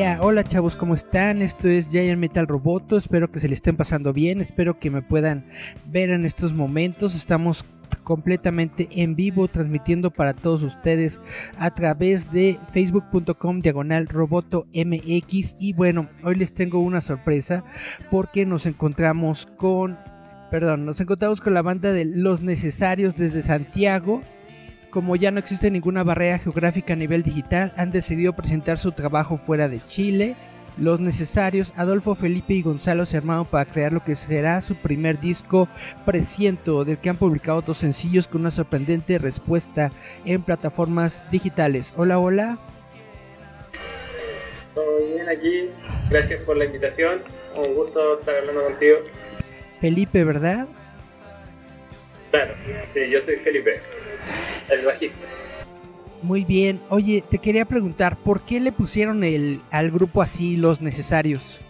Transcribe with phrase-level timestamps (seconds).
[0.00, 1.42] Hola chavos, ¿cómo están?
[1.42, 5.02] Esto es Giant Metal Roboto, espero que se le estén pasando bien, espero que me
[5.02, 5.44] puedan
[5.88, 7.66] ver en estos momentos, estamos
[8.02, 11.20] completamente en vivo transmitiendo para todos ustedes
[11.58, 17.62] a través de facebook.com diagonal roboto mx y bueno, hoy les tengo una sorpresa
[18.10, 19.98] porque nos encontramos con,
[20.50, 24.22] perdón, nos encontramos con la banda de Los Necesarios desde Santiago
[24.90, 29.36] como ya no existe ninguna barrera geográfica a nivel digital, han decidido presentar su trabajo
[29.36, 30.36] fuera de Chile.
[30.76, 35.20] Los necesarios, Adolfo Felipe y Gonzalo se armaron para crear lo que será su primer
[35.20, 35.68] disco
[36.06, 39.90] Presiento, del que han publicado dos sencillos con una sorprendente respuesta
[40.24, 41.92] en plataformas digitales.
[41.96, 42.58] Hola, hola.
[44.74, 45.70] Todo bien aquí,
[46.08, 47.22] gracias por la invitación,
[47.56, 48.98] un gusto estar hablando contigo.
[49.80, 50.68] Felipe, ¿verdad?
[52.30, 52.54] Claro,
[52.94, 53.80] sí, yo soy Felipe
[54.68, 55.26] el bajista.
[56.22, 56.80] Muy bien.
[56.88, 61.60] Oye, te quería preguntar, ¿por qué le pusieron el, al grupo así los necesarios?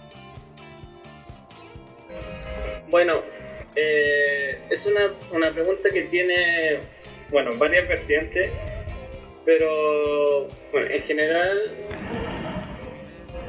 [2.89, 3.20] Bueno,
[3.77, 5.02] eh, es una,
[5.33, 6.80] una, pregunta que tiene,
[7.30, 8.50] bueno, varias vertientes,
[9.45, 11.58] pero bueno, en general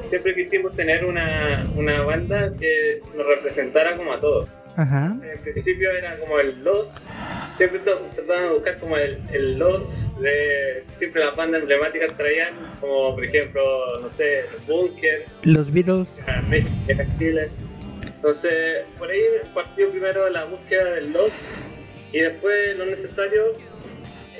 [0.08, 4.48] siempre quisimos tener una, una banda que nos representara como a todos.
[4.76, 5.16] Ajá.
[5.22, 6.88] En principio era como el Los,
[7.56, 13.14] siempre trataban de buscar como el, el Los de siempre las bandas emblemáticas traían, como
[13.14, 16.24] por ejemplo, no sé, los Bunker, los Beatles,
[18.16, 19.20] Entonces, por ahí
[19.54, 21.32] partió primero la búsqueda del Los
[22.12, 23.52] y después lo necesario.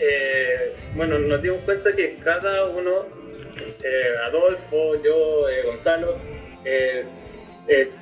[0.00, 3.06] Eh, bueno, nos dimos cuenta que cada uno,
[3.84, 6.16] eh, Adolfo, yo, eh, Gonzalo,
[6.64, 7.04] eh,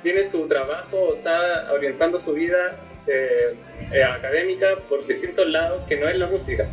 [0.01, 2.75] tiene su trabajo, está orientando su vida
[3.11, 3.55] eh,
[3.91, 6.67] eh, académica por distintos lados que no es la música.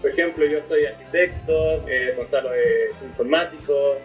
[0.00, 1.84] Por ejemplo, yo soy arquitecto,
[2.16, 3.98] Gonzalo es informático,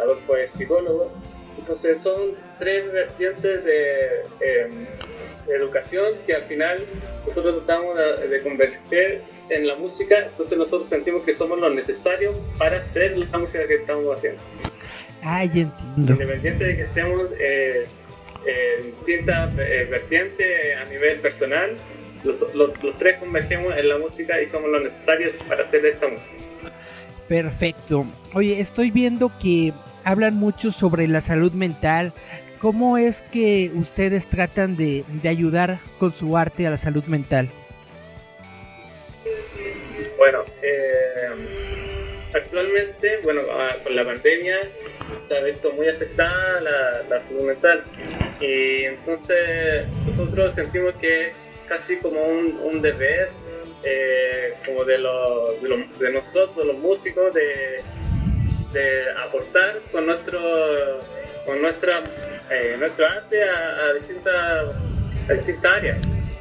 [0.00, 1.12] Adolfo es psicólogo.
[1.58, 4.86] Entonces son tres vertientes de,
[5.48, 6.84] educación que al final
[7.26, 12.78] nosotros tratamos de, convertir en la música, entonces nosotros sentimos que somos los necesarios para
[12.78, 14.40] hacer la música que estamos haciendo.
[15.22, 16.12] Ah, ya entiendo.
[16.12, 17.86] Independiente de que estemos eh,
[18.46, 21.76] en distintas eh, vertientes a nivel personal,
[22.24, 26.34] los, los, tres convergemos en la música y somos los necesarios para hacer esta música.
[27.28, 28.06] Perfecto.
[28.34, 29.72] Oye, estoy viendo que
[30.04, 32.12] hablan mucho sobre la salud mental.
[32.58, 37.48] ¿Cómo es que ustedes tratan de, de ayudar con su arte a la salud mental?
[40.18, 41.69] Bueno, eh,
[42.34, 44.60] actualmente, bueno, ah, con la pandemia
[45.28, 47.84] se ha visto muy afectada la, la salud mental
[48.40, 51.32] y entonces nosotros sentimos que
[51.68, 53.28] casi como un, deber
[53.84, 55.62] eh, como de, los,
[55.98, 57.82] de, nosotros, los músicos, de,
[58.72, 61.00] de, aportar con nuestro
[61.46, 62.02] con nuestra
[62.50, 64.74] eh, nuestro arte a, distintas,
[65.28, 65.98] distintas áreas.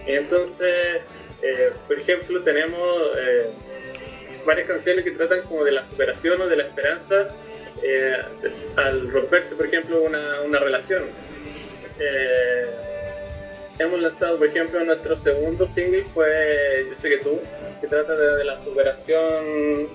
[0.07, 1.01] Entonces,
[1.43, 3.01] eh, por ejemplo, tenemos
[4.45, 7.35] varias canciones que tratan como de la superación o de la esperanza
[7.83, 8.13] eh,
[8.75, 11.03] al romperse, por ejemplo, una, una relación.
[11.99, 12.65] Eh,
[13.77, 17.39] hemos lanzado, por ejemplo, nuestro segundo single fue Yo sé que tú,
[17.79, 19.87] que trata de, la superación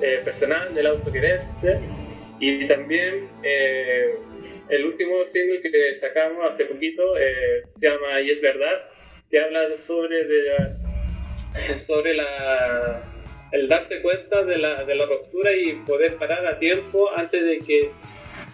[0.00, 1.80] eh, personal, del autoquererse,
[2.38, 3.30] y también
[4.68, 7.02] el último single que sacamos hace poquito
[7.62, 8.90] se llama Y es verdad,
[9.30, 13.02] que habla sobre, de, sobre la
[13.52, 17.58] el darte cuenta de la, de la ruptura y poder parar a tiempo antes de
[17.58, 17.90] que,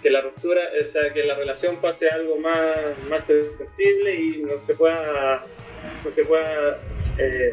[0.03, 2.77] que, la ruptura, o sea, que la relación pase algo más,
[3.09, 5.43] más sensible y no se pueda,
[6.05, 6.79] no se pueda
[7.19, 7.51] eh,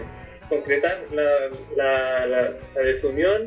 [0.49, 3.45] concretar la, la, la, desunión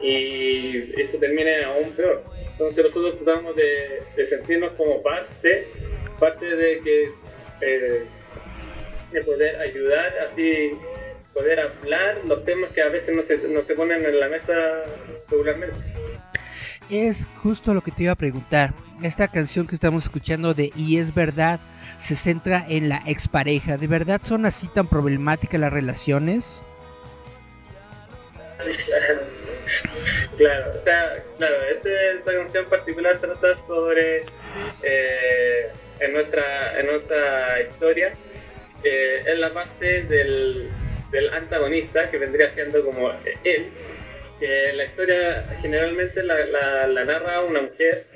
[0.00, 2.22] y eso termine aún peor.
[2.52, 5.66] Entonces nosotros tratamos de, de sentirnos como parte,
[6.20, 7.08] parte de que
[7.60, 8.04] eh,
[9.10, 10.72] de poder ayudar así
[11.34, 14.54] poder hablar los temas que a veces no se, no se ponen en la mesa
[15.28, 15.78] regularmente.
[16.90, 18.74] Es justo lo que te iba a preguntar.
[19.02, 21.60] Esta canción que estamos escuchando de Y es verdad
[21.98, 23.76] se centra en la expareja.
[23.76, 26.62] ¿De verdad son así tan problemáticas las relaciones?
[30.36, 34.22] Claro, o sea, claro, esta canción particular trata sobre
[34.82, 35.68] eh,
[36.00, 38.12] en nuestra en nuestra historia
[38.82, 40.70] eh, en la parte del,
[41.14, 43.10] del antagonista que vendría siendo como
[43.44, 43.66] él
[44.38, 48.06] que la historia generalmente la, narra una mujer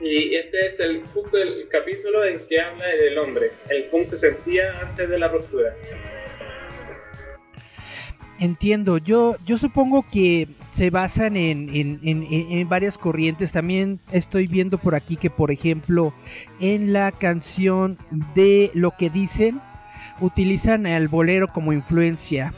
[0.00, 4.18] y este es el punto del capítulo en que habla del hombre, el cómo se
[4.18, 5.74] sentía antes de la ruptura.
[8.38, 13.52] Entiendo, yo, yo supongo que se basan en, en, en, varias corrientes.
[13.52, 16.12] También estoy viendo por aquí que, por ejemplo,
[16.60, 17.96] en la canción
[18.34, 19.62] de Lo que dicen,
[20.20, 22.52] utilizan el bolero como influencia.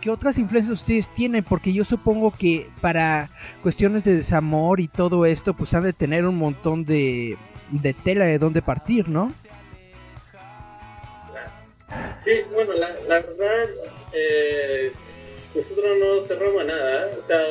[0.00, 1.44] ¿Qué otras influencias ustedes tienen?
[1.44, 3.28] Porque yo supongo que para
[3.62, 7.36] cuestiones de desamor y todo esto, pues han de tener un montón de,
[7.70, 9.32] de tela de dónde partir, ¿no?
[12.16, 13.64] Sí, bueno, la, la verdad,
[14.12, 14.92] eh,
[15.54, 17.42] nosotros no cerramos nada, o sea,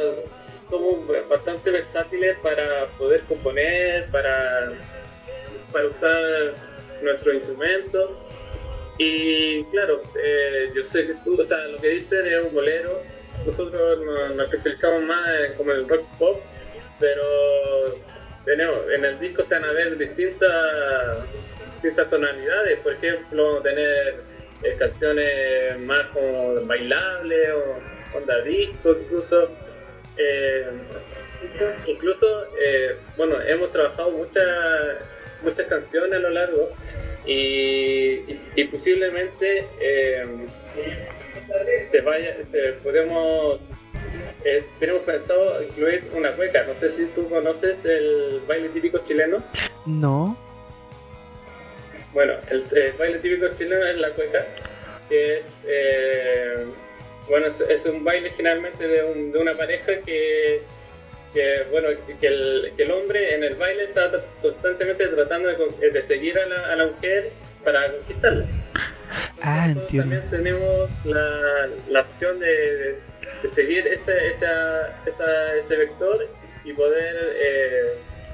[0.65, 4.71] somos bastante versátiles para poder componer, para,
[5.71, 6.55] para usar
[7.03, 8.11] nuestros instrumentos.
[8.99, 13.01] Y claro, eh, yo sé que tú, o sea, lo que dicen es un bolero.
[13.45, 13.99] Nosotros
[14.35, 16.41] nos, especializamos más en, como el rock pop,
[16.99, 17.95] pero
[18.43, 21.23] tenemos, en el disco se van a ver distintas,
[21.75, 22.77] distintas tonalidades.
[22.79, 24.15] Por ejemplo, tener
[24.63, 29.49] eh, canciones más como bailables o onda disco incluso.
[30.17, 30.71] Eh,
[31.87, 32.47] incluso,
[33.15, 34.45] bueno, hemos trabajado muchas
[35.41, 36.69] muchas canciones a lo largo
[37.31, 39.65] y, y, posiblemente
[41.83, 42.37] se vaya,
[42.83, 43.61] podemos
[44.79, 46.65] tenemos pensado incluir una cueca.
[46.65, 49.43] No sé si tú conoces el baile típico chileno.
[49.85, 50.37] No.
[52.13, 52.65] Bueno, el,
[52.97, 54.45] baile típico chileno es la cueca,
[55.07, 56.65] que es, eh,
[57.27, 59.03] bueno, es, un baile generalmente de,
[59.39, 60.61] una pareja que,
[61.71, 61.89] bueno,
[62.19, 64.11] que el, hombre en el baile está
[64.41, 67.31] constantemente tratando de, seguir a la, mujer
[67.63, 68.45] para conquistarla.
[69.41, 70.15] Ah, entiendo.
[70.15, 72.99] También tenemos la, opción de,
[73.45, 76.27] seguir ese, ese vector
[76.63, 77.15] y poder...
[77.35, 77.85] Eh,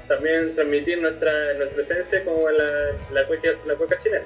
[0.08, 4.24] también transmitir nuestra, nuestra esencia como la, la, cueca, la cueca chilena.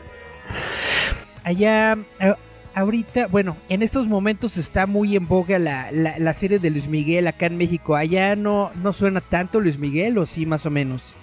[1.44, 2.34] Allá, eh,
[2.74, 7.26] ahorita, bueno, en estos momentos está muy en boga la, la, serie de Luis Miguel
[7.26, 7.96] acá en México.
[7.96, 11.16] Allá no, no suena tanto Luis Miguel o sí, más o menos.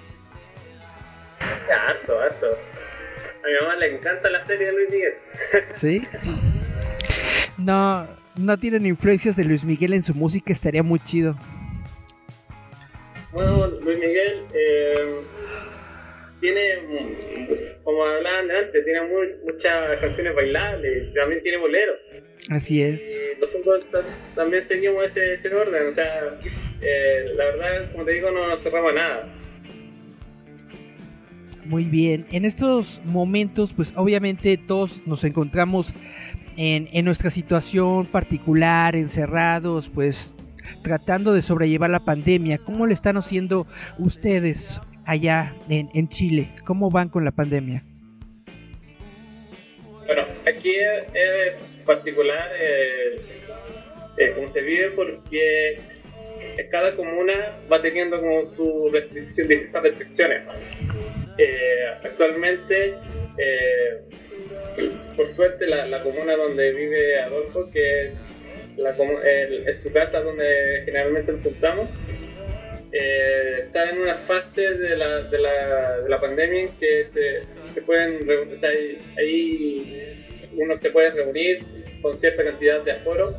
[1.39, 2.45] Harto, harto.
[2.45, 5.13] A mi mamá le encanta la serie de Luis Miguel.
[5.69, 6.07] ¿Sí?
[7.57, 11.35] No, no tienen influencias de Luis Miguel en su música, estaría muy chido.
[13.31, 15.15] Bueno, Luis Miguel eh,
[16.39, 19.00] tiene, como hablaban antes, tiene
[19.45, 21.95] muchas canciones bailables, también tiene boleros.
[22.50, 23.01] Así es.
[23.34, 23.86] Y nosotros
[24.36, 26.38] también seguimos ese, ese orden, o sea,
[26.81, 29.34] eh, la verdad, como te digo, no nos cerramos nada.
[31.63, 35.94] Muy bien, en estos momentos, pues obviamente todos nos encontramos
[36.57, 40.36] en, en nuestra situación particular, encerrados, pues
[40.84, 42.58] tratando de sobrellevar la pandemia.
[42.58, 43.65] ¿Cómo le están haciendo
[43.98, 46.49] ustedes allá en, Chile?
[46.65, 47.83] ¿Cómo van con la pandemia?
[50.05, 51.53] Bueno, aquí es,
[51.85, 53.21] particular eh,
[54.17, 55.79] eh, cómo se vive porque
[56.69, 60.43] cada comuna va teniendo como su distintas restricciones.
[61.37, 62.95] Eh, actualmente,
[65.15, 68.13] por suerte, la, la, comuna donde vive Adolfo, que es
[68.75, 68.95] la,
[69.65, 71.89] es su casa donde generalmente nos juntamos,
[73.00, 77.44] eh, está en una fase de la, de la, de la pandemia en que se,
[77.66, 78.27] se pueden,
[78.58, 78.70] sea,
[79.18, 81.63] ahí, uno se puede reunir
[82.01, 83.36] con cierta cantidad de aforo.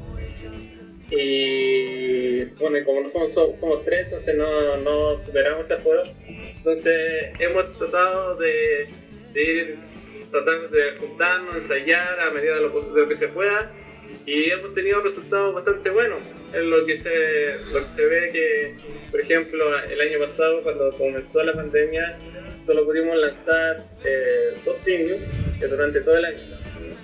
[1.11, 6.03] Y bueno, como no somos, somos tres, entonces no, no superamos este aforo,
[6.59, 6.95] entonces
[7.39, 8.89] hemos tratado de,
[9.33, 9.79] de ir
[10.31, 13.73] tratando de juntarnos, ensayar a medida de lo, de lo que se pueda.
[14.27, 16.19] Y hemos tenido resultados bastante buenos.
[16.53, 18.75] En lo que se, lo que se ve que,
[19.11, 22.19] por ejemplo, el año pasado, cuando comenzó la pandemia,
[22.65, 25.21] solo pudimos lanzar eh, dos singles
[25.61, 26.39] durante todo el año.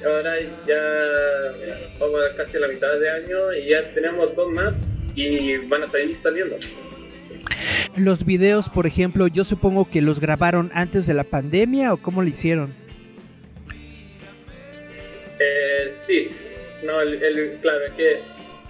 [0.04, 1.54] Ahora ya
[1.98, 4.74] vamos a casi a la mitad de año y ya tenemos dos más
[5.14, 6.56] y van a salir saliendo.
[7.96, 12.22] Los videos, por ejemplo, yo supongo que los grabaron antes de la pandemia o cómo
[12.22, 12.74] lo hicieron?
[15.38, 16.28] Eh, sí,
[16.84, 18.18] no, el, claro, es que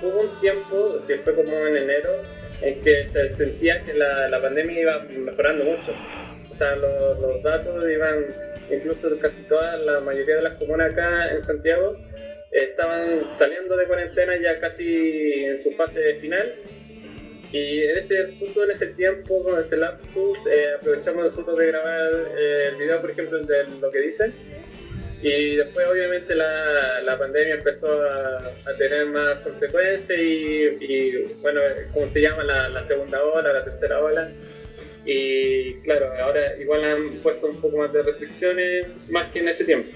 [0.04, 2.10] hubo un tiempo, que fue como en enero,
[2.62, 5.92] en que se sentía que la, la pandemia iba mejorando mucho.
[6.50, 8.26] O sea, los, los datos iban,
[8.70, 11.96] incluso casi toda la mayoría de las comunas acá en Santiago,
[12.50, 16.54] estaban saliendo de cuarentena ya casi en su fase final.
[17.50, 22.12] Y en ese punto, en ese tiempo, con ese lapsus, eh, aprovechamos nosotros de grabar
[22.36, 24.34] eh, el video, por ejemplo, de lo que dicen.
[25.26, 31.62] Y después, obviamente, la, la pandemia empezó a, a, tener más consecuencias y, y bueno,
[31.94, 32.44] ¿cómo se llama?
[32.44, 34.30] La, la, segunda ola, la tercera ola.
[35.06, 39.64] Y claro, ahora igual han puesto un poco más de restricciones, más que en ese
[39.64, 39.88] tiempo.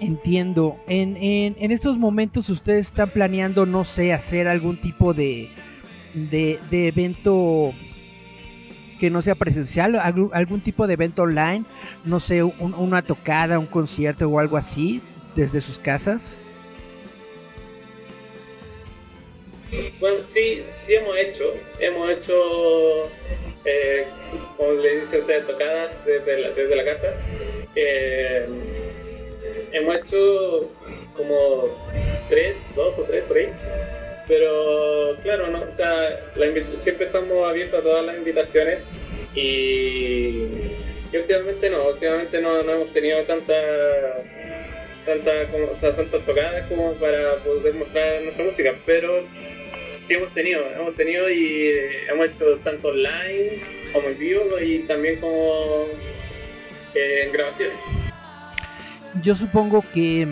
[0.00, 0.78] Entiendo.
[0.88, 5.50] En, en, en, estos momentos ustedes están planeando, no sé, hacer algún tipo de,
[6.14, 7.74] de, de evento
[9.02, 11.64] que no sea presencial, algún, tipo de evento online,
[12.04, 15.02] no sé, un, una tocada, un concierto o algo así,
[15.34, 16.38] desde sus casas.
[19.98, 21.42] Bueno, sí, sí hemos hecho,
[21.80, 23.08] hemos hecho,
[23.64, 24.06] eh,
[24.56, 27.08] como le dicen ustedes, tocadas desde la, desde la casa.
[27.74, 28.46] Eh,
[29.72, 30.70] hemos hecho
[31.16, 31.64] como
[32.28, 33.48] tres, dos o tres por ahí.
[34.28, 38.78] Pero claro, no, o sea, la siempre estamos abiertos a todas las invitaciones
[39.34, 40.46] y,
[41.12, 43.54] y últimamente no, últimamente no, no, hemos tenido tanta,
[45.04, 49.24] tanta como, o tantas tocadas como para poder mostrar nuestra música, pero
[50.06, 51.70] sí hemos tenido, hemos tenido y
[52.08, 53.60] hemos hecho tanto online
[53.92, 55.86] como en vivo y también como
[56.94, 57.76] eh, en grabaciones.
[59.22, 60.26] Yo supongo que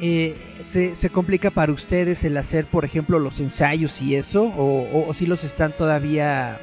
[0.00, 5.12] eh, se, se, complica para ustedes el hacer, por ejemplo, los ensayos y eso, o,
[5.12, 6.60] si los están todavía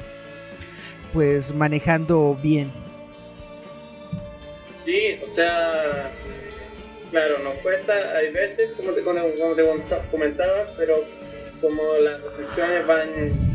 [1.12, 2.70] pues manejando bien.
[4.74, 6.10] Sí, o sea,
[7.10, 9.64] claro, nos cuesta, hay veces, como te, como te
[10.10, 11.04] comentaba, pero
[11.60, 13.08] como las restricciones van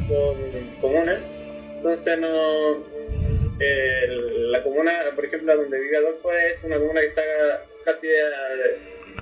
[0.08, 1.20] con comunas,
[1.78, 2.84] entonces no,
[3.60, 4.08] eh,
[4.52, 7.22] la comuna, por ejemplo, donde vive Adolfo es una comuna que está
[7.84, 8.08] casi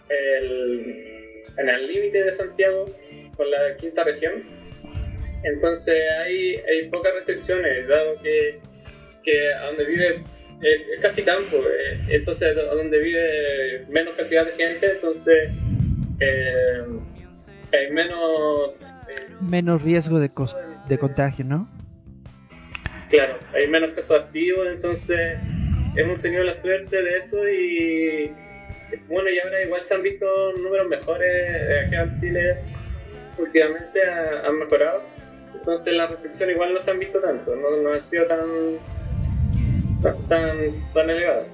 [0.09, 2.85] el, en el límite de Santiago
[3.35, 4.43] con la quinta región.
[5.43, 8.59] Entonces hay, hay pocas restricciones, dado que,
[9.23, 10.23] que a donde vive
[10.61, 15.49] es, es casi campo, eh, entonces a donde vive menos cantidad de gente, entonces
[16.19, 16.83] eh,
[17.71, 18.81] hay menos...
[18.81, 20.29] Eh, menos riesgo de,
[20.89, 21.67] de contagio, ¿no?
[23.09, 25.37] Claro, hay menos casos activos, entonces
[25.95, 28.31] hemos tenido la suerte de eso y
[29.07, 32.57] bueno, y ahora igual se han visto números mejores acá en Chile,
[33.37, 35.01] últimamente ha, han mejorado,
[35.55, 38.47] entonces la restricción igual no se han visto tanto, no, no ha sido tan,
[40.27, 40.57] tan,
[40.93, 41.45] tan elevada.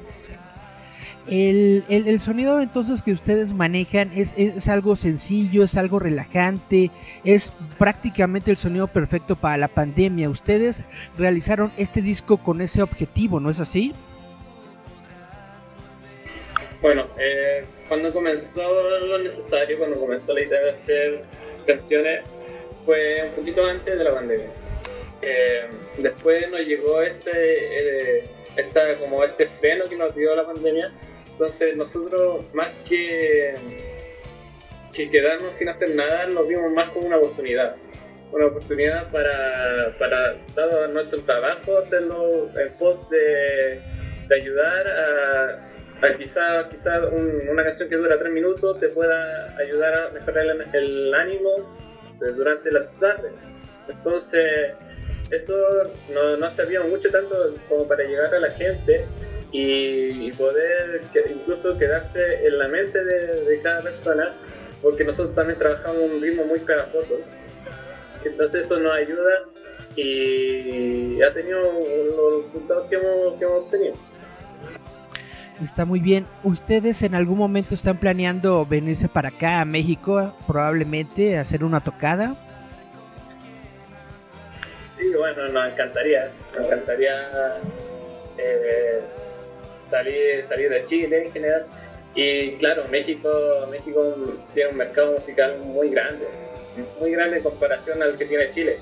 [1.28, 6.92] El, el, el, sonido entonces que ustedes manejan es, es, algo sencillo, es algo relajante,
[7.24, 10.30] es prácticamente el sonido perfecto para la pandemia.
[10.30, 10.86] Ustedes
[11.18, 13.94] realizaron este disco con ese objetivo, ¿no es así?
[16.86, 18.62] Bueno, eh, cuando comenzó
[19.00, 21.24] lo necesario, cuando comenzó la idea de hacer
[21.66, 22.20] canciones,
[22.86, 24.50] fue un poquito antes de la pandemia.
[25.20, 25.66] Eh,
[25.98, 27.32] después nos llegó este,
[28.20, 30.94] eh, esta, como este freno que nos dio la pandemia.
[31.32, 33.56] Entonces nosotros, más que,
[34.94, 37.78] que quedarnos sin hacer nada, nos vimos más como una oportunidad.
[38.32, 43.82] Una oportunidad para, para dado nuestro trabajo, hacerlo en pos de,
[44.28, 45.75] de ayudar a
[46.18, 51.14] quizá, quizá un, una canción que dura tres minutos te pueda ayudar a mejorar el,
[51.14, 51.76] ánimo
[52.20, 53.34] durante las tardes.
[53.88, 54.74] Entonces,
[55.32, 55.56] eso
[56.14, 59.06] no, no sabíamos mucho tanto como para llegar a la gente
[59.52, 64.36] y, poder incluso quedarse en la mente de, de, cada persona,
[64.82, 67.16] porque nosotros también trabajamos un ritmo muy pegajoso.
[68.26, 69.46] Entonces eso nos ayuda
[69.96, 71.62] y ha tenido
[72.18, 73.96] los resultados que hemos, que hemos obtenido.
[75.62, 76.26] Está muy bien.
[76.44, 82.36] ¿Ustedes en algún momento están planeando venirse para acá a México, probablemente, hacer una tocada?
[84.74, 86.32] Sí, bueno, nos encantaría.
[86.56, 87.14] Nos encantaría
[88.38, 89.00] eh,
[89.90, 91.66] salir, salir de Chile en general.
[92.16, 93.30] Y claro, México,
[93.70, 94.16] México
[94.54, 96.26] tiene un mercado musical muy grande,
[97.00, 98.80] muy grande en comparación al que tiene Chile.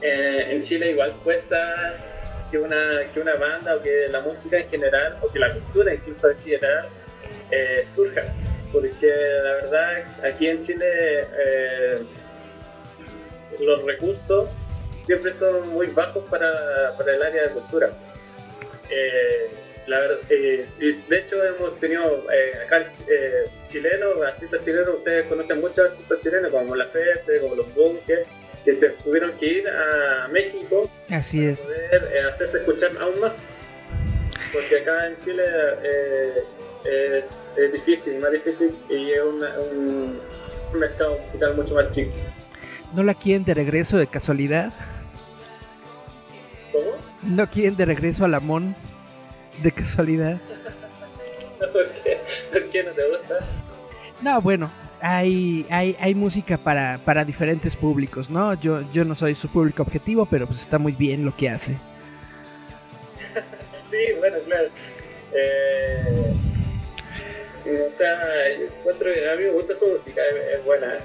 [0.00, 1.94] Eh, en Chile igual cuesta
[2.50, 5.94] que una, que una banda o que la música en general o que la cultura
[5.94, 6.88] incluso en general
[7.50, 8.22] eh, surja.
[8.72, 12.02] Porque la verdad aquí en Chile eh,
[13.60, 14.50] los recursos
[14.98, 17.90] siempre son muy bajos para, para el área de cultura.
[18.90, 19.50] Eh,
[19.86, 22.26] la verdad, de hecho hemos tenido
[22.66, 22.92] acá
[23.68, 28.26] chilenos, artistas chilenos, ustedes conocen muchos artistas chilenos como La Feste, como Los Bunkers
[28.64, 31.60] que se tuvieron que ir a México Así es.
[31.60, 33.32] para poder eh, hacerse escuchar aún más.
[34.52, 35.42] Porque acá en Chile
[35.82, 36.44] eh,
[37.18, 40.20] es, es difícil, más difícil y es una- un,
[40.72, 42.12] un mercado musical mucho más chico.
[42.94, 44.72] ¿No la quieren de regreso de casualidad?
[46.72, 46.92] ¿Cómo?
[47.22, 48.74] ¿No quieren de regreso a Lamón
[49.62, 50.38] de casualidad?
[51.58, 52.18] ¿Por qué?
[52.52, 53.38] ¿Por qué no te gusta?
[54.22, 58.54] No, bueno, hay, hay, hay música para, para diferentes públicos, ¿no?
[58.54, 61.78] Yo, yo no soy su público objetivo, pero pues está muy bien lo que hace.
[63.90, 64.68] Sí, bueno, claro.
[65.32, 66.34] Eh,
[67.88, 70.20] o sea, yo encuentro que a mí me gusta su música,
[70.52, 70.98] es, buena.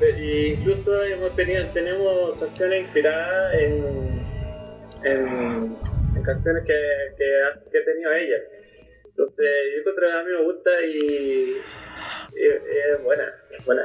[0.00, 4.22] E incluso hemos tenido, tenemos canciones inspiradas en,
[5.04, 5.76] en,
[6.24, 6.72] canciones que,
[7.18, 7.24] que,
[7.70, 8.36] que ha tenido ella.
[9.04, 11.56] Entonces, yo encuentro que a mí me gusta y
[13.04, 13.24] buena,
[13.64, 13.82] buena.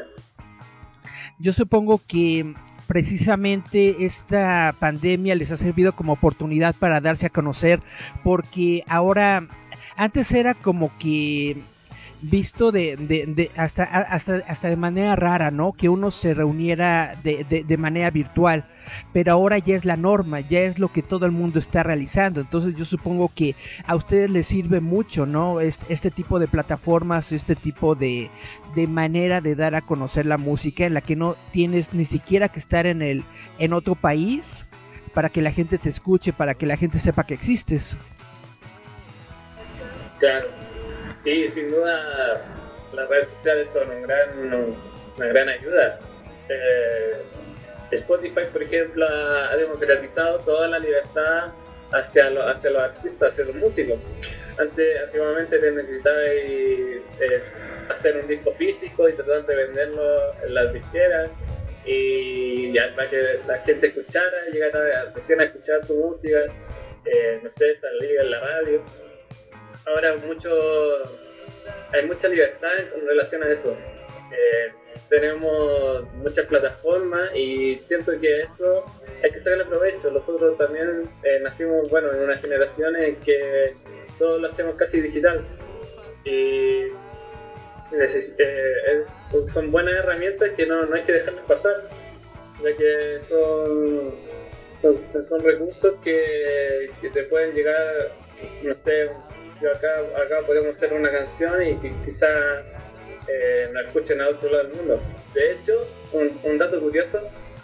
[1.40, 2.54] Yo supongo que
[2.88, 7.82] precisamente esta pandemia les ha servido como oportunidad para darse a conocer,
[8.24, 9.48] porque ahora,
[9.96, 11.58] antes era como que
[12.30, 15.74] visto de, hasta, hasta, hasta de manera rara, ¿no?
[15.74, 18.66] Que uno se reuniera de, de- de manera virtual,
[19.14, 22.42] pero ahora ya es la norma, ya es lo que todo el mundo está realizando,
[22.42, 23.56] entonces yo supongo que
[23.86, 25.60] a ustedes les sirve mucho, ¿no?
[25.62, 28.30] Este, este tipo de plataformas, este tipo de,
[28.76, 32.50] de manera de dar a conocer la música en la que no tienes ni siquiera
[32.50, 33.24] que estar en el
[33.60, 34.68] en otro país
[35.14, 37.98] para que la gente te escuche, para que la gente sepa que existes.
[40.20, 40.48] Claro,
[41.26, 42.40] sí, sin duda
[42.94, 44.54] las redes sociales son un gran,
[45.18, 46.00] una gran ayuda.
[46.50, 47.14] Eh,
[47.92, 51.52] Spotify, por ejemplo, ha democratizado toda la libertad
[51.92, 53.98] hacia, lo- hacia los artistas, hacia los músicos.
[54.58, 57.02] Antes, antiguamente te necesitabas eh,
[57.90, 61.30] hacer un disco físico y tratar de venderlo en las disqueras
[61.86, 66.38] y ya para que la gente escuchara, llegara recién a escuchar tu música,
[67.06, 68.82] eh, no sé, salir en la radio
[69.86, 70.50] ahora mucho
[71.94, 73.76] hay mucha libertad en relación a eso.
[74.32, 74.74] Eh,
[75.10, 78.84] tenemos muchas plataformas y siento que eso
[79.24, 80.12] hay que sacarle provecho.
[80.12, 83.74] Nosotros también eh, nacimos bueno en una generación en que
[84.18, 85.46] todo lo hacemos casi digital
[86.26, 86.88] y
[87.92, 89.04] eh,
[89.54, 91.90] son buenas herramientas que no, no hay que dejarlas pasar,
[92.64, 94.16] ya que son,
[94.82, 98.12] son, son recursos que, que te pueden llegar,
[98.64, 99.12] no sé,
[99.62, 102.28] yo acá, acá podemos hacer una canción y que quizá
[103.28, 105.02] eh, la escuchen a otro lado del mundo.
[105.34, 105.82] De hecho,
[106.14, 107.22] un, un dato curioso,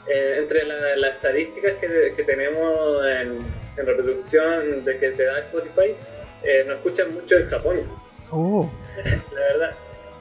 [0.07, 3.39] eh, entre la- las estadísticas que, que tenemos en,
[3.77, 5.95] en reproducción de que te da Spotify,
[6.43, 7.79] eh, nos escuchan mucho en Japón.
[8.31, 8.69] Oh,
[9.33, 9.71] La verdad,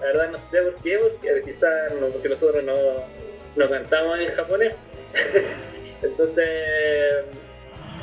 [0.01, 2.75] la verdad no sé por qué, porque quizás no, porque nosotros no,
[3.57, 4.75] no cantamos en japonés.
[6.03, 7.25] Entonces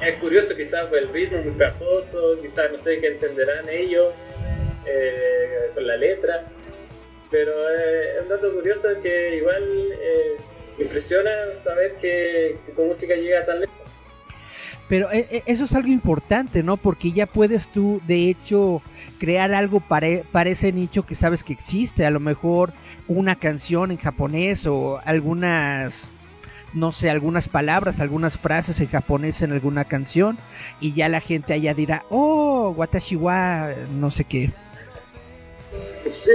[0.02, 4.14] es curioso quizás el ritmo muy pegajoso, quizás no sé qué entenderán ellos
[4.86, 6.48] eh, con la letra.
[7.30, 9.64] Pero eh, es un dato curioso que igual
[10.02, 10.38] eh,
[10.80, 11.30] impresiona
[11.64, 13.76] saber que, que tu música llega tan lejos.
[14.88, 16.78] pero eh, eh, eso es algo importante, ¿no?
[16.78, 18.82] Porque ya puedes tú, de hecho,
[19.20, 22.06] crear algo para, para ese nicho que sabes que existe.
[22.06, 22.72] A lo mejor
[23.08, 26.10] una canción en japonés o algunas,
[26.74, 30.38] no sé, algunas palabras, algunas frases en japonés en alguna canción.
[30.80, 34.52] Y ya la gente allá dirá, oh, watashi wa, no sé qué.
[36.06, 36.32] Sí,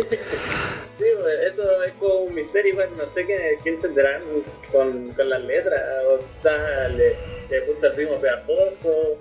[0.82, 1.04] sí,
[1.46, 4.22] eso es como un misterio, igual no sé qué, qué entenderán
[4.70, 7.16] con, con las letras, o quizás le,
[7.48, 9.18] le gusta el ritmo pegajoso,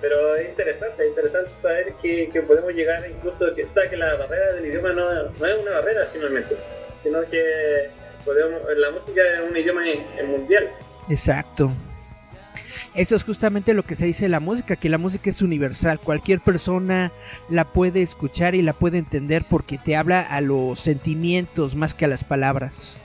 [0.00, 3.96] pero es interesante, es interesante saber que, que podemos llegar incluso, que, o sea, que
[3.96, 6.56] la barrera del idioma no, no es una barrera finalmente,
[7.02, 7.90] sino que
[8.24, 10.68] podemos, la música es un idioma en- mundial.
[11.08, 11.70] Exacto.
[12.94, 15.98] Eso es justamente lo que se dice de la música, que la música es universal,
[16.00, 17.12] cualquier persona
[17.48, 22.04] la puede escuchar y la puede entender porque te habla a los sentimientos más que
[22.04, 22.96] a las palabras.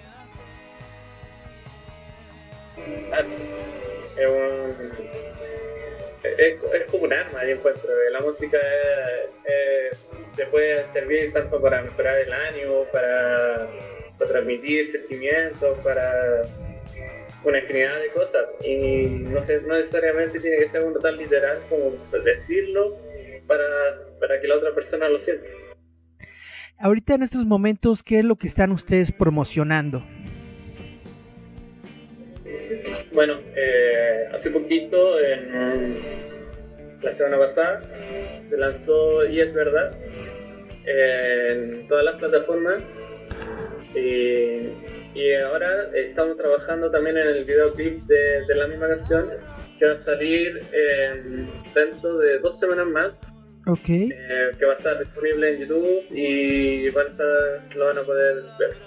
[4.18, 4.76] es, un,
[6.24, 7.90] es, es como un arma, yo encuentro.
[8.12, 9.90] La música eh, eh,
[10.36, 13.68] te puede servir tanto para mejorar el ánimo, para,
[14.20, 16.42] para transmitir sentimientos, para
[17.44, 18.46] una infinidad de cosas.
[18.64, 21.92] Y no, sé, no necesariamente tiene que ser un tan literal como
[22.24, 22.98] decirlo
[23.48, 23.66] para,
[24.20, 25.48] para que la otra persona lo sienta.
[26.78, 30.04] Ahorita en estos momentos, ¿qué es lo que están ustedes promocionando?
[33.12, 35.98] Bueno, eh, hace poquito, en,
[37.02, 37.82] la semana pasada,
[38.50, 39.94] se lanzó Y es verdad
[40.86, 42.82] en todas las plataformas.
[43.96, 44.70] Y
[45.16, 49.30] Y ahora estamos trabajando también en el videoclip de, de la misma canción,
[49.78, 50.62] que va a salir
[51.74, 53.18] dentro de dos semanas más.
[53.66, 53.90] Ok.
[53.90, 54.12] Eh,
[54.58, 58.36] que va a estar disponible en YouTube y van a estar, lo van a poder
[58.60, 58.78] ver.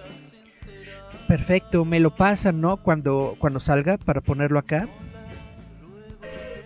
[1.29, 2.83] Perfecto, me lo pasan, ¿no?
[2.83, 4.88] Cuando, cuando salga para ponerlo acá.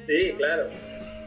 [0.06, 0.68] Sí, claro.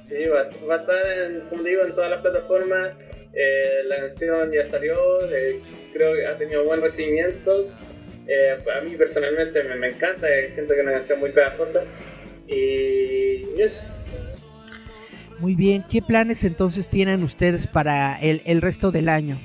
[0.08, 2.95] Sí, va, va a estar, en, como digo, en todas las plataformas.
[3.33, 4.95] Eh, la canción ya salió,
[5.29, 5.59] eh,
[5.93, 7.67] creo que ha tenido buen recibimiento.
[8.27, 11.83] Eh, a mí personalmente me, me encanta, eh, siento que es una canción muy pegajosa.
[12.47, 13.81] Y eso.
[15.39, 19.39] Muy bien, ¿qué planes entonces tienen ustedes para el, el resto del año?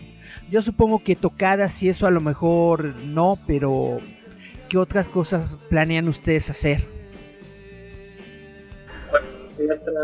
[0.50, 4.00] Yo supongo que tocadas y eso a lo mejor no, pero
[4.68, 6.80] ¿qué otras cosas planean ustedes hacer?
[9.58, 10.02] Nuestra,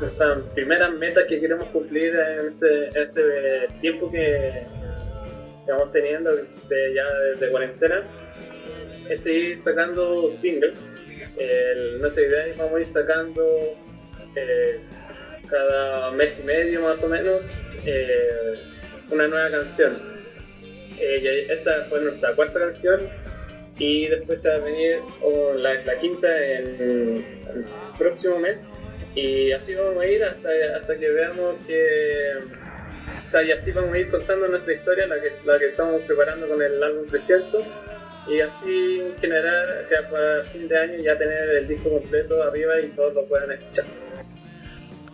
[0.00, 4.64] nuestra primera meta que queremos cumplir en este, este tiempo que
[5.60, 8.02] estamos teniendo de, ya desde cuarentena
[9.08, 10.74] es seguir sacando singles.
[12.00, 13.44] Nuestra idea es vamos a ir sacando
[14.34, 14.80] eh,
[15.48, 17.44] cada mes y medio más o menos
[17.84, 18.58] eh,
[19.10, 19.96] una nueva canción.
[20.98, 23.00] Eh, esta fue nuestra cuarta canción
[23.78, 27.24] y después va a venir oh, la, la quinta en el
[27.98, 28.58] próximo mes
[29.14, 32.32] y así vamos a ir hasta, hasta que veamos que
[33.26, 36.02] o sea, y así vamos a ir contando nuestra historia, la que, la que estamos
[36.02, 37.64] preparando con el álbum 300
[38.28, 42.80] y así en general ya para fin de año ya tener el disco completo arriba
[42.80, 43.84] y todos lo puedan escuchar.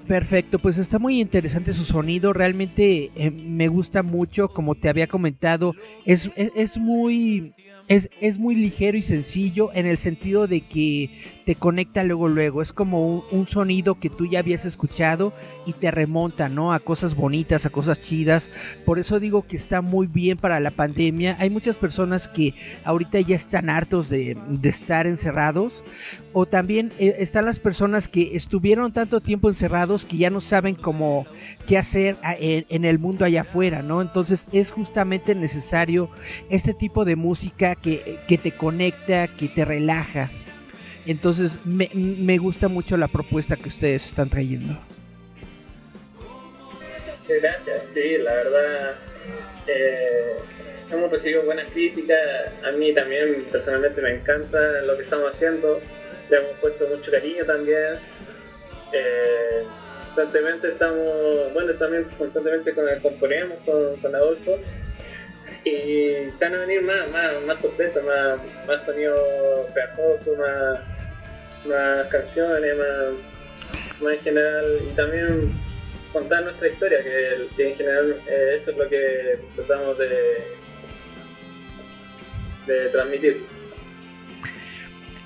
[0.09, 5.07] Perfecto, pues está muy interesante su sonido, realmente eh, me gusta mucho, como te había
[5.07, 7.55] comentado, es, es, es muy...
[7.88, 11.11] Es, es muy ligero y sencillo en el sentido de que
[11.44, 15.33] te conecta luego luego, es como un, sonido que tú ya habías escuchado
[15.66, 16.72] y te remonta, ¿no?
[16.72, 18.50] A cosas bonitas, a cosas chidas.
[18.87, 21.37] Por eso digo que está muy bien para la pandemia.
[21.40, 25.83] Hay muchas personas que ahorita ya están hartos de, estar encerrados.
[26.33, 30.74] O también eh, están las personas que estuvieron tanto tiempo encerrados que ya no saben
[30.74, 31.26] cómo
[31.66, 34.00] qué hacer en, el mundo allá afuera, ¿no?
[34.00, 36.09] Entonces es justamente necesario
[36.48, 40.31] este tipo de música que te conecta, que te relaja.
[41.07, 44.79] Entonces me, me gusta mucho la propuesta que ustedes están trayendo.
[47.29, 48.95] Gracias, sí, la verdad
[49.67, 50.37] eh,
[50.91, 52.19] hemos recibido buenas críticas,
[52.65, 55.81] a mí también personalmente me encanta lo que estamos haciendo,
[56.29, 57.99] le hemos puesto mucho cariño también,
[58.93, 59.62] eh,
[59.99, 64.59] constantemente estamos, bueno también constantemente con, componemos con, con Adolfo.
[65.65, 70.79] Y se van a venir más, más, más sorpresas, más, más sonido pegajoso, más,
[71.66, 75.53] más canciones, más, más en general y también
[76.12, 80.09] contar nuestra historia, que, en general eh, eso es lo que tratamos de,
[82.66, 83.46] de transmitir.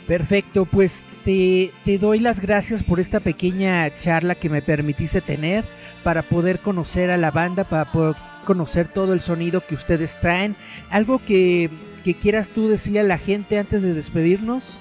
[0.07, 5.64] Perfecto, pues te, te doy las gracias por esta pequeña charla que me permitiste tener
[6.05, 10.55] para poder conocer a la banda, para poder conocer todo el sonido que ustedes traen.
[10.88, 11.68] Algo que,
[12.05, 14.79] que quieras tú decirle a la gente antes de despedirnos.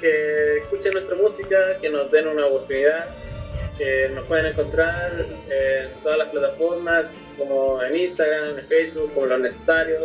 [0.00, 3.06] Que escuchen nuestra música, que nos den una oportunidad,
[3.78, 5.12] que nos pueden encontrar
[5.48, 7.06] en todas las plataformas,
[7.38, 9.98] como en Instagram, en Facebook, como lo necesario,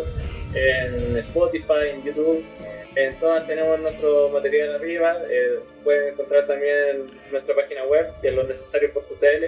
[0.53, 2.45] en Spotify, en YouTube.
[2.95, 5.17] En todas tenemos nuestro material arriba.
[5.29, 9.45] eh, pueden encontrar también nuestra página web, que es lonecesario.cl.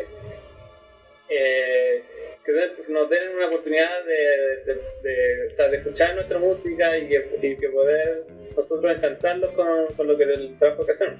[1.30, 2.04] Eh,
[2.46, 2.52] que
[2.94, 8.26] nos den una oportunidad de, de- o de escuchar nuestra música y que, y poder
[8.56, 11.20] nosotros encantarlos con, con lo que el trabajo que hacemos.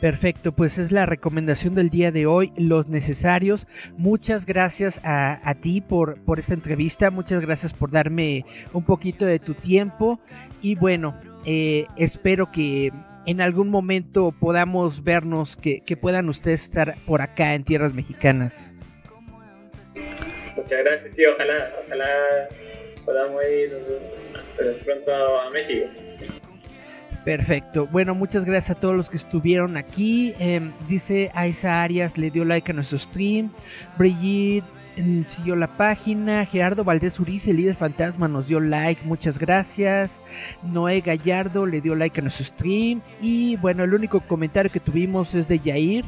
[0.00, 3.66] Perfecto, pues es la recomendación del día de hoy, los necesarios.
[3.96, 9.24] Muchas gracias a, a ti por, por esta entrevista, muchas gracias por darme un poquito
[9.24, 10.20] de tu tiempo
[10.60, 12.90] y bueno, eh, espero que
[13.26, 18.72] en algún momento podamos vernos, que, que puedan ustedes estar por acá en tierras mexicanas.
[20.56, 22.48] Muchas gracias, sí, ojalá, ojalá
[23.04, 23.72] podamos ir
[24.58, 25.86] eh, pronto a México.
[27.24, 27.88] Perfecto.
[27.88, 30.32] Bueno, muchas gracias a todos los que estuvieron aquí.
[30.38, 33.50] Em, dice Aisa Arias, le dio like a nuestro stream.
[33.98, 34.64] Brigitte
[35.26, 36.46] siguió la página.
[36.46, 39.02] Gerardo Valdés Uriz, el líder fantasma, nos dio like.
[39.04, 40.20] Muchas gracias.
[40.62, 43.02] Noé Gallardo le dio like a nuestro stream.
[43.20, 46.04] Y bueno, el único comentario que tuvimos es de Yair,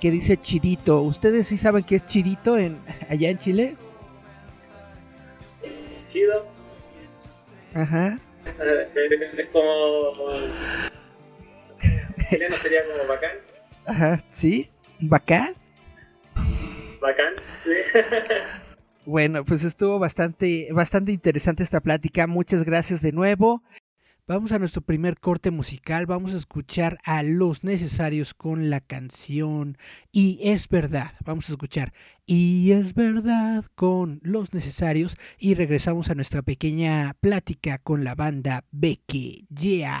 [0.00, 1.00] que dice Chirito.
[1.02, 3.76] ¿Ustedes sí saben qué es Chirito en, allá en Chile?
[6.08, 6.46] Chido,
[7.74, 8.18] Ajá.
[8.60, 8.88] eh,
[9.38, 10.12] es como.
[12.28, 13.30] chileno sería como bacán,
[13.86, 14.22] Ajá.
[14.28, 14.70] ¿Sí?
[15.00, 15.54] ¿Bacán?
[17.02, 17.34] bacán.
[19.04, 22.28] Bueno, pues estuvo bastante, bastante interesante esta plática.
[22.28, 23.64] Muchas gracias de nuevo.
[24.28, 26.06] Vamos a nuestro primer corte musical.
[26.06, 29.76] Vamos a escuchar a los necesarios con la canción
[30.12, 31.14] Y es verdad.
[31.24, 31.92] Vamos a escuchar
[32.24, 35.16] Y es verdad con los necesarios.
[35.36, 39.48] Y regresamos a nuestra pequeña plática con la banda Becky.
[39.50, 40.00] Yeah.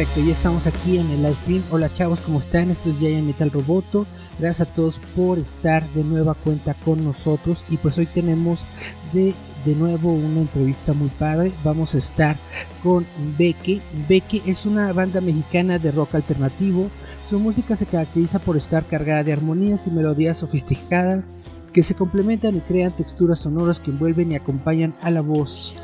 [0.00, 1.62] Perfecto, ya estamos aquí en el live stream.
[1.70, 2.70] Hola chavos, ¿cómo están?
[2.70, 4.06] Esto es Giant Metal Roboto.
[4.38, 7.66] Gracias a todos por estar de nueva cuenta con nosotros.
[7.68, 8.64] Y pues hoy tenemos
[9.12, 9.34] de,
[9.66, 11.52] de nuevo una entrevista muy padre.
[11.62, 12.38] Vamos a estar
[12.82, 13.04] con
[13.36, 13.82] Beque.
[14.08, 16.88] Beque es una banda mexicana de rock alternativo.
[17.22, 21.34] Su música se caracteriza por estar cargada de armonías y melodías sofisticadas
[21.72, 25.74] que se complementan y crean texturas sonoras que envuelven y acompañan a la voz.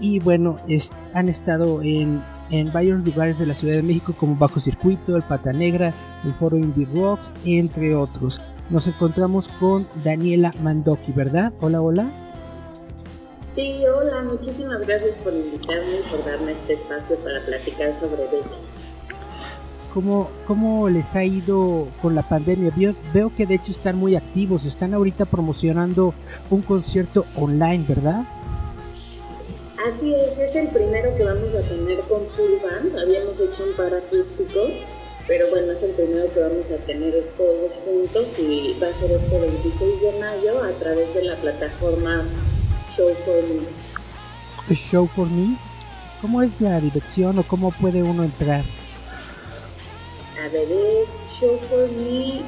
[0.00, 0.56] Y bueno,
[1.12, 5.22] han estado en, en varios lugares de la Ciudad de México como Bajo Circuito, El
[5.22, 5.92] Pata Negra,
[6.24, 8.40] el Foro Indie Rocks, entre otros.
[8.70, 11.52] Nos encontramos con Daniela Mandoki, ¿verdad?
[11.60, 12.12] Hola, hola.
[13.46, 18.58] Sí, hola, muchísimas gracias por invitarme y por darme este espacio para platicar sobre Becky.
[19.94, 22.72] ¿Cómo, ¿Cómo les ha ido con la pandemia?
[22.76, 26.14] Veo, veo que de hecho están muy activos, están ahorita promocionando
[26.50, 28.24] un concierto online, ¿verdad?
[29.86, 32.98] Así es, es el primero que vamos a tener con full band.
[32.98, 34.84] Habíamos hecho un par acústicos,
[35.28, 39.12] pero bueno, es el primero que vamos a tener todos juntos y va a ser
[39.12, 42.24] este 26 de mayo a través de la plataforma
[42.88, 44.74] Show for Me.
[44.74, 45.56] Show for Me.
[46.20, 48.64] ¿Cómo es la dirección o cómo puede uno entrar?
[50.44, 52.44] A ver, es showforme.com.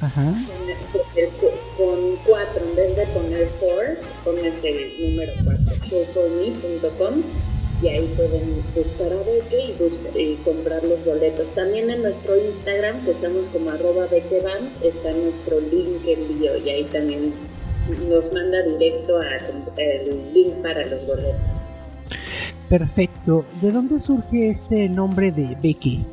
[0.00, 0.34] Ajá.
[1.76, 7.22] Con 4, en vez de poner 4, pones el número 4, showforme.com
[7.82, 11.50] y ahí pueden buscar a Beque y, buscar, y comprar los boletos.
[11.50, 16.70] También en nuestro Instagram, que estamos como arroba Bequeband, está nuestro link en bio y
[16.70, 17.34] ahí también
[18.08, 21.65] nos manda directo al link para los boletos.
[22.68, 23.44] Perfecto.
[23.60, 26.04] ¿De dónde surge este nombre de Becky?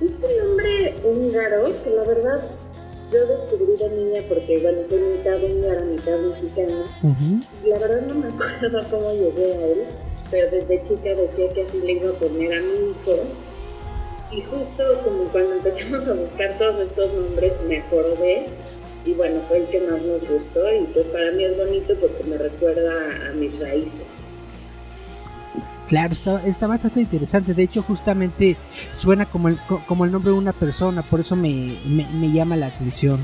[0.00, 2.44] Es un nombre húngaro que la verdad
[3.12, 6.84] yo descubrí de niña porque, bueno, soy mitad húngara, mitad mexicana.
[7.64, 9.84] Y la verdad no me acuerdo cómo llegué a él,
[10.30, 13.16] pero desde chica decía que así le iba a poner a mi hijo.
[14.30, 18.46] Y justo como cuando empezamos a buscar todos estos nombres me acordé
[19.04, 22.24] y bueno, fue el que más nos gustó y pues para mí es bonito porque
[22.24, 24.26] me recuerda a mis raíces.
[25.88, 27.52] Claro, está, está bastante interesante.
[27.54, 28.56] De hecho, justamente
[28.92, 32.32] suena como el, co- como el nombre de una persona, por eso me, me, me
[32.32, 33.18] llama la atención.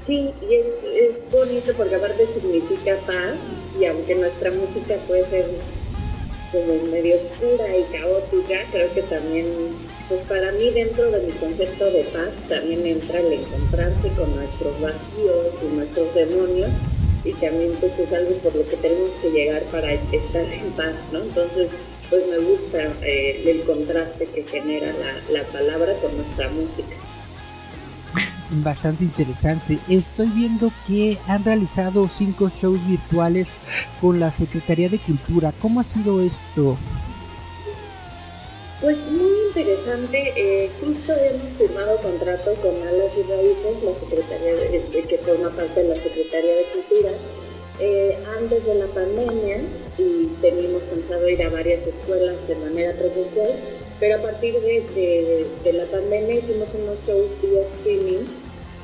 [0.00, 5.46] Sí, y es, es bonito porque aparte significa paz y aunque nuestra música puede ser
[6.50, 9.46] como medio oscura y caótica, creo que también,
[10.12, 14.78] pues para mí dentro de mi concepto de paz también entra el encontrarse con nuestros
[14.78, 16.68] vacíos y nuestros demonios
[17.24, 21.08] y también pues es algo por lo que tenemos que llegar para estar en paz,
[21.12, 21.22] ¿no?
[21.22, 21.76] Entonces
[22.10, 26.94] pues me gusta eh, el contraste que genera la, la palabra con nuestra música.
[28.50, 29.78] Bastante interesante.
[29.88, 33.48] Estoy viendo que han realizado cinco shows virtuales
[34.02, 35.54] con la Secretaría de Cultura.
[35.58, 36.76] ¿Cómo ha sido esto?
[38.82, 45.02] Pues muy interesante, eh, justo hemos firmado contrato con Alas y Raíces, la secretaría de,
[45.08, 47.12] que forma parte de la Secretaría de Cultura,
[47.80, 49.58] eh, antes de la pandemia
[49.98, 53.50] y teníamos pensado ir a varias escuelas de manera presencial,
[54.00, 58.26] pero a partir de, de- de la pandemia hicimos unos shows vía streaming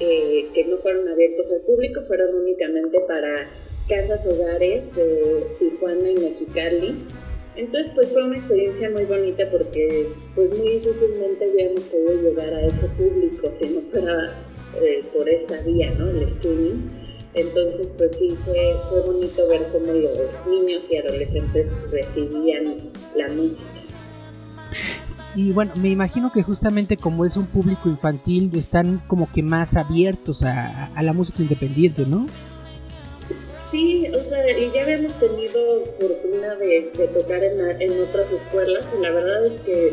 [0.01, 3.51] eh, que no fueron abiertos al público, fueron únicamente para
[3.89, 7.05] casas hogares de Tijuana y Mexicali.
[7.59, 12.65] Entonces, pues fue una experiencia muy bonita porque pues muy difícilmente hubiéramos podido llegar a
[12.65, 14.33] ese público si no fuera
[14.81, 16.09] eh, por esta vía, ¿no?
[16.09, 16.89] El streaming.
[17.35, 23.81] Entonces, pues sí, fue, fue bonito ver cómo los niños y adolescentes recibían la música.
[25.35, 29.77] Y bueno, me imagino que justamente como es un público infantil, están como que más
[29.77, 32.27] abiertos a, a la música independiente, ¿no?
[33.71, 39.11] Sí, o sea, y ya habíamos tenido fortuna de, tocar en, otras escuelas y la
[39.11, 39.93] verdad es que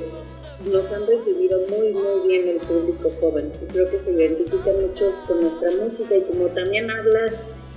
[0.71, 3.51] nos han recibido muy, muy bien el público joven.
[3.61, 7.33] Y Creo que se identifica mucho con nuestra música y como también habla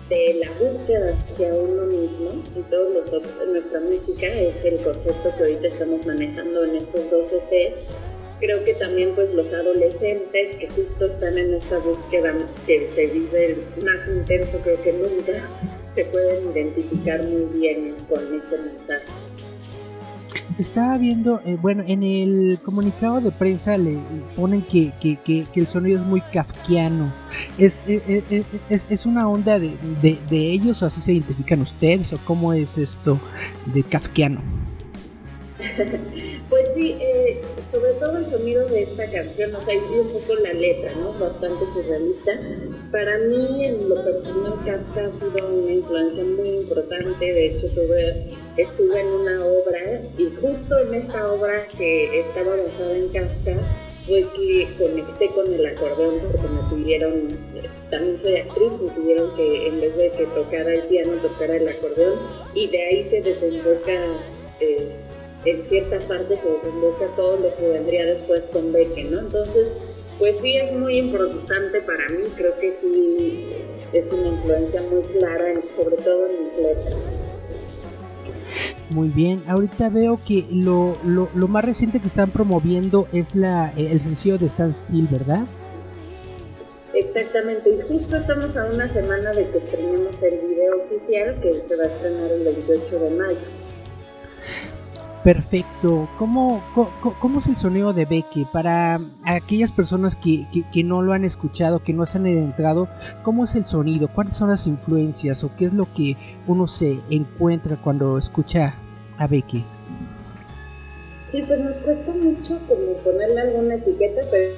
[0.09, 5.43] de la búsqueda hacia uno mismo y todos los nuestra música es el concepto que
[5.43, 7.91] ahorita estamos manejando en estos dos EPs.
[8.39, 12.33] Creo que también pues los adolescentes que justo están en esta búsqueda
[12.69, 15.43] que se vive más intenso creo que nunca
[15.95, 19.07] se pueden identificar muy bien con este mensaje.
[20.59, 23.99] Estaba viendo, eh, bueno, en el comunicado de prensa le
[24.35, 27.13] ponen que, que, que, que el sonido es muy kafkiano.
[27.59, 31.13] ¿Es, eh, eh, eh, es, es una onda de, de, de ellos o así se
[31.13, 33.21] identifican ustedes o cómo es esto
[33.73, 34.43] de kafkiano?
[36.61, 37.41] Pues sí, eh,
[37.71, 41.13] sobre todo el sonido de esta canción, o sea, y un poco la letra, ¿no?
[41.13, 42.33] Bastante surrealista.
[42.91, 47.33] Para mí, en lo personal, Kafka ha sido una influencia muy importante.
[47.33, 52.97] De hecho, tuve, estuve en una obra y justo en esta obra que estaba basada
[52.97, 53.61] en Kafka
[54.05, 57.39] fue que conecté con el acordeón porque me pidieron,
[57.89, 61.69] también soy actriz, me pidieron que en vez de que tocara el piano, tocara el
[61.69, 62.19] acordeón
[62.53, 63.93] y de ahí se desemboca...
[64.61, 65.08] Eh,
[65.51, 69.21] en cierta parte se desemboca todo lo que vendría después con Beque, ¿no?
[69.21, 69.73] Entonces,
[70.19, 73.49] pues sí es muy importante para mí, creo que sí
[73.93, 77.21] es una influencia muy clara, en- sobre todo en mis letras.
[78.91, 83.73] Muy bien, ahorita veo que lo, lo, lo más reciente que están promoviendo es la,
[83.77, 85.45] eh, el sencillo de Stand Still, ¿verdad?
[86.95, 91.77] Exactamente, y justo estamos a una semana de que estrenemos el video oficial que se
[91.77, 93.39] va a estrenar el 28 de mayo.
[95.29, 96.09] Perfecto.
[96.19, 96.65] ¿Cómo,
[97.21, 98.47] cómo, es el sonido de Becky?
[98.51, 100.47] Para aquellas personas que
[100.85, 102.89] no lo han escuchado, que no se han adentrado,
[103.25, 104.09] ¿cómo es el sonido?
[104.09, 106.17] ¿Cuáles son las influencias o qué es lo que
[106.47, 108.75] uno se encuentra cuando escucha
[109.19, 109.67] a Becky?
[111.27, 114.55] Sí, pues nos cuesta mucho como ponerle alguna etiqueta, pero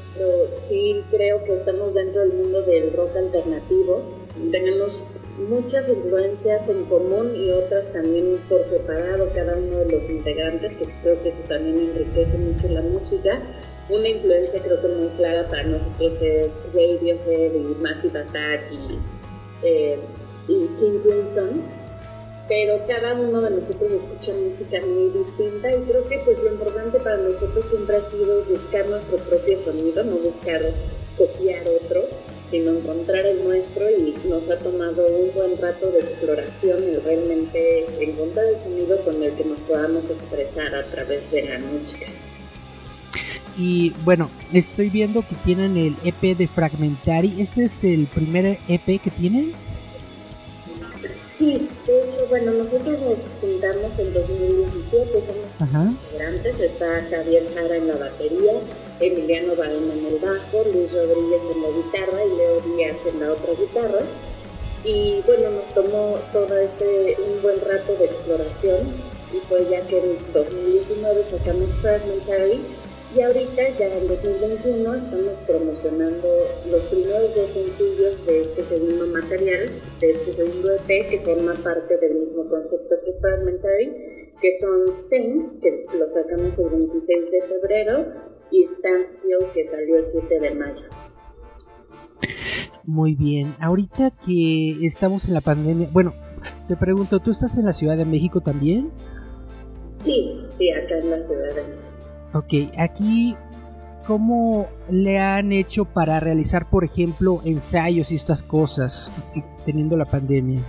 [0.60, 4.04] sí creo que estamos dentro del mundo del rock alternativo.
[4.52, 5.04] Tenemos
[5.38, 10.86] muchas influencias en común y otras también por separado cada uno de los integrantes, que
[11.02, 13.40] creo que eso también enriquece mucho la música.
[13.88, 18.98] Una influencia creo que muy clara para nosotros es Radiohead y Massive Attack y,
[19.66, 19.98] eh,
[20.46, 21.80] y King Crimson
[22.50, 26.98] pero cada uno de nosotros escucha música muy distinta y creo que pues lo importante
[26.98, 30.60] para nosotros siempre ha sido buscar nuestro propio sonido, no buscar
[31.16, 32.08] copiar otro,
[32.50, 37.86] sino encontrar el nuestro y nos ha tomado un buen rato de exploración y realmente
[38.00, 42.06] encontrar el sonido con el que nos podamos expresar a través de la música.
[43.56, 47.40] Y bueno, estoy viendo que tienen el EP de Fragmentary.
[47.40, 49.52] ¿Este es el primer EP que tienen?
[51.32, 55.92] Sí, de hecho, bueno, nosotros nos juntamos en 2017, somos Ajá.
[56.10, 58.52] integrantes, está Javier Jara en la batería,
[59.00, 63.32] Emiliano Baena en el bajo, Luis Rodríguez en la guitarra y Leo Díaz en la
[63.32, 64.04] otra guitarra.
[64.84, 68.80] Y bueno, nos tomó todo este un buen rato de exploración
[69.32, 72.60] y fue ya que en 2019 sacamos Fragmentary
[73.14, 76.28] y ahorita ya en 2021 estamos promocionando
[76.70, 79.68] los primeros dos sencillos de este segundo material,
[80.00, 85.58] de este segundo EP que forma parte del mismo concepto que Fragmentary, que son Stains,
[85.60, 88.06] que lo sacamos el 26 de febrero,
[88.50, 90.84] y Stand Still, que salió el 7 de mayo.
[92.84, 96.14] Muy bien, ahorita que estamos en la pandemia, bueno,
[96.66, 98.90] te pregunto, ¿tú estás en la Ciudad de México también?
[100.02, 101.90] Sí, sí, acá en la Ciudad de México.
[102.32, 103.36] Ok, aquí,
[104.06, 109.12] ¿cómo le han hecho para realizar, por ejemplo, ensayos y estas cosas
[109.64, 110.64] teniendo la pandemia?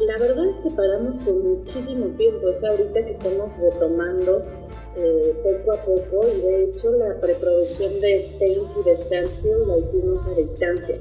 [0.00, 4.42] La verdad es que paramos por muchísimo tiempo, es ahorita que estamos retomando
[4.98, 9.78] eh, poco a poco y de hecho la preproducción de Stains y de Standstill la
[9.78, 10.96] hicimos a distancia,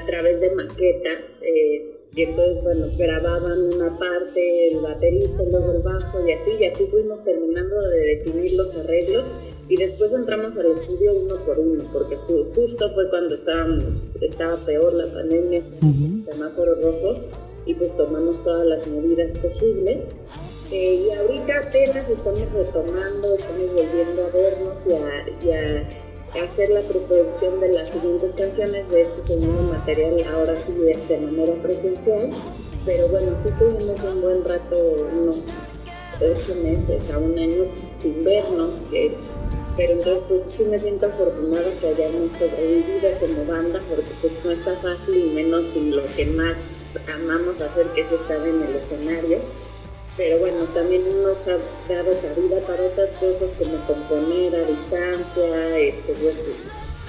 [0.00, 1.42] a través de maquetas.
[1.42, 6.64] Eh, y entonces, bueno, grababan una parte, el baterista, luego el bajo y así, y
[6.64, 9.28] así fuimos terminando de definir los arreglos
[9.68, 14.92] y después entramos al estudio uno por uno, porque justo fue cuando estábamos, estaba peor
[14.94, 16.24] la pandemia, Ujú.
[16.24, 17.20] semáforo rojo,
[17.64, 20.10] y pues tomamos todas las medidas posibles.
[20.70, 25.88] Eh, y ahorita apenas estamos retomando, estamos volviendo a vernos y a,
[26.44, 31.18] hacer la preproducción de las siguientes canciones de este segundo material, ahora sí de, de
[31.18, 32.30] manera presencial.
[32.86, 34.76] Pero bueno, sí tuvimos un buen rato,
[35.12, 35.42] unos
[36.20, 37.64] ocho meses a un año
[37.96, 39.16] sin vernos, que,
[39.76, 44.52] pero entonces pues sí me siento afortunada que hayamos sobrevivido como banda, porque pues no
[44.52, 46.62] está fácil y menos sin lo que más
[47.12, 49.38] amamos hacer, que es estar en el escenario
[50.20, 51.56] pero bueno, también nos ha
[51.88, 56.44] dado cabida para otras cosas como componer a distancia, este, pues,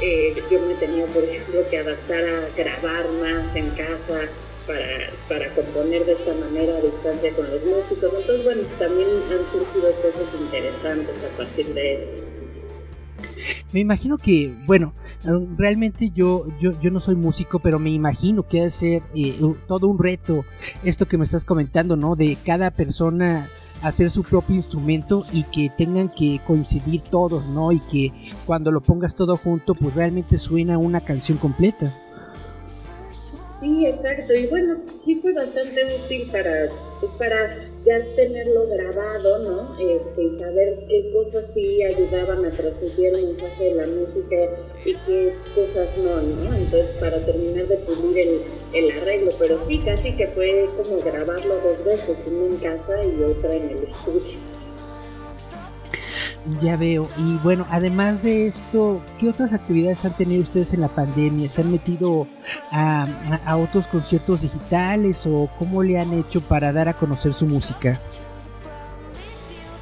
[0.01, 4.21] eh, yo me he tenido, por ejemplo, que adaptar a grabar más en casa
[4.65, 8.13] para, para componer de esta manera a distancia con los músicos.
[8.15, 12.30] Entonces, bueno, también han surgido cosas interesantes a partir de esto.
[13.73, 14.93] Me imagino que, bueno,
[15.57, 19.39] realmente yo, yo, yo no soy músico, pero me imagino que ha de ser eh,
[19.67, 20.43] todo un reto
[20.83, 22.15] esto que me estás comentando, ¿no?
[22.15, 23.47] De cada persona
[23.81, 27.71] hacer su propio instrumento y que tengan que coincidir todos, ¿no?
[27.71, 28.13] Y que
[28.45, 31.93] cuando lo pongas todo junto, pues realmente suena una canción completa.
[33.61, 34.33] Sí, exacto.
[34.33, 36.67] Y bueno, sí fue bastante útil para,
[36.99, 39.77] pues para ya tenerlo grabado, ¿no?
[39.79, 44.35] Este, saber qué cosas sí ayudaban a transmitir el mensaje de la música
[44.83, 46.55] y qué cosas no, ¿no?
[46.55, 48.41] Entonces, para terminar de pulir el,
[48.73, 49.31] el arreglo.
[49.37, 53.69] Pero sí, casi que fue como grabarlo dos veces, una en casa y otra en
[53.69, 54.39] el estudio.
[56.61, 57.07] Ya veo.
[57.17, 61.49] Y bueno, además de esto, ¿qué otras actividades han tenido ustedes en la pandemia?
[61.49, 62.27] ¿Se han metido
[62.71, 63.07] a,
[63.45, 67.99] a, otros conciertos digitales o cómo le han hecho para dar a conocer su música?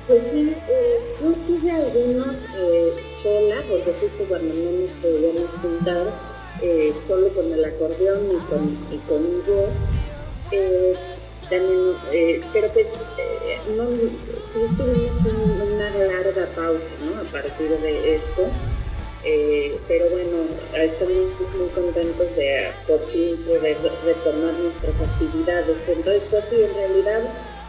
[0.07, 6.07] Pues sí, eh, yo tuve algunos eh, sola, porque justo cuando no nos podíamos juntar,
[6.63, 9.91] eh, solo con el acordeón y con, y con voz.
[11.51, 13.85] Eh, también, eh, pero pues eh, no,
[14.45, 17.21] sí tuvimos un- una larga pausa, ¿no?
[17.21, 18.43] A partir de esto.
[19.25, 20.37] Eh, pero bueno,
[20.75, 21.13] estamos
[21.57, 25.89] muy contentos de por fin poder retomar nuestras actividades.
[25.89, 27.21] Entonces, pues sí, en realidad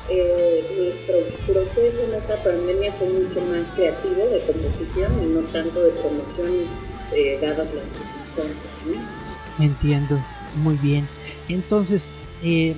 [0.09, 1.17] eh, nuestro
[1.53, 6.51] proceso en esta pandemia fue mucho más creativo de composición y no tanto de promoción
[7.13, 8.73] eh, dadas las circunstancias.
[8.87, 9.65] ¿no?
[9.65, 10.19] Entiendo,
[10.63, 11.09] muy bien.
[11.49, 12.13] Entonces,
[12.45, 12.75] eh,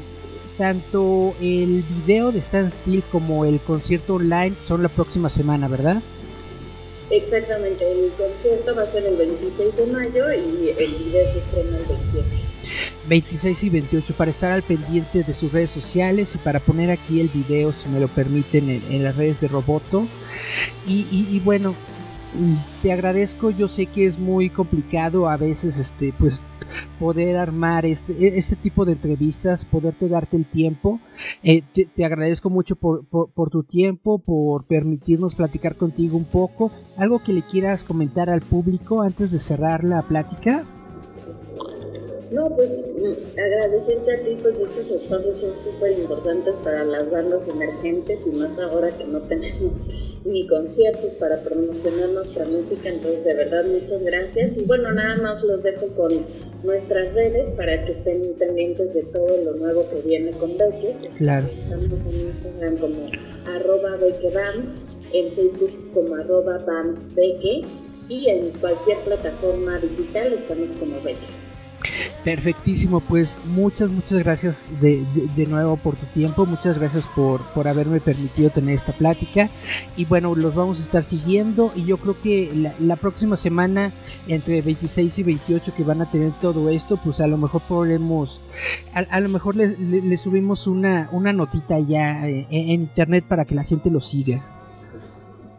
[0.67, 6.01] tanto el video de Stand Still como el concierto online son la próxima semana, ¿verdad?
[7.11, 11.79] Exactamente, el concierto va a ser el 26 de mayo y el video se estrena
[11.79, 12.45] el 28.
[13.09, 17.21] 26 y 28 para estar al pendiente de sus redes sociales y para poner aquí
[17.21, 20.07] el video, si me lo permiten, en, en las redes de Roboto.
[20.87, 21.73] Y, y- y bueno,
[22.39, 26.45] mm, te agradezco, yo sé que es muy complicado a veces, este, pues
[26.99, 31.01] poder armar este, e- este tipo de entrevistas, poderte darte el tiempo.
[31.43, 36.71] Eh, te, agradezco mucho por, por- por tu tiempo, por permitirnos platicar contigo un poco.
[36.99, 40.65] ¿Algo que le quieras comentar al público antes de cerrar la plática?
[42.33, 47.47] No, pues mm, agradecerte a ti, pues estos espacios son súper importantes para las bandas
[47.47, 53.35] emergentes y más ahora que no tenemos ni conciertos para promocionar nuestra música, entonces de
[53.35, 56.25] verdad muchas gracias y bueno, nada más los dejo con
[56.63, 60.97] nuestras redes para que estén pendientes de todo lo nuevo que viene con Beque.
[61.17, 61.49] Claro.
[61.49, 63.07] Estamos en Instagram como
[63.47, 64.79] arroba BequeBam,
[65.13, 67.63] en Facebook como arroba BamBeque
[68.09, 71.42] y en cualquier plataforma digital estamos como Beque.
[72.25, 75.05] Perfectísimo, pues muchas, muchas gracias de,
[75.35, 79.51] de- nuevo por tu tiempo, muchas gracias por, por haberme permitido tener esta plática
[79.97, 83.93] y bueno, los vamos a estar siguiendo y yo creo que la, próxima semana,
[84.29, 88.41] entre 26 y 28 que van a tener todo esto, pues a lo mejor podremos,
[88.95, 93.45] a, a lo mejor le subimos una, una notita ya eh, en, en internet para
[93.45, 94.45] que la gente lo siga.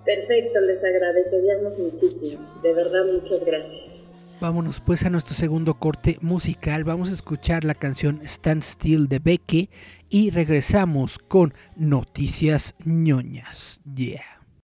[0.05, 2.41] Perfecto, les agradeceríamos muchísimo.
[2.61, 4.02] De verdad, muchas gracias.
[4.43, 6.83] Vámonos pues a nuestro segundo corte musical.
[6.83, 9.69] Vamos a escuchar la canción Stand Still de Becky
[10.09, 13.79] y regresamos con Noticias ñoñas.
[13.95, 14.21] Yeah.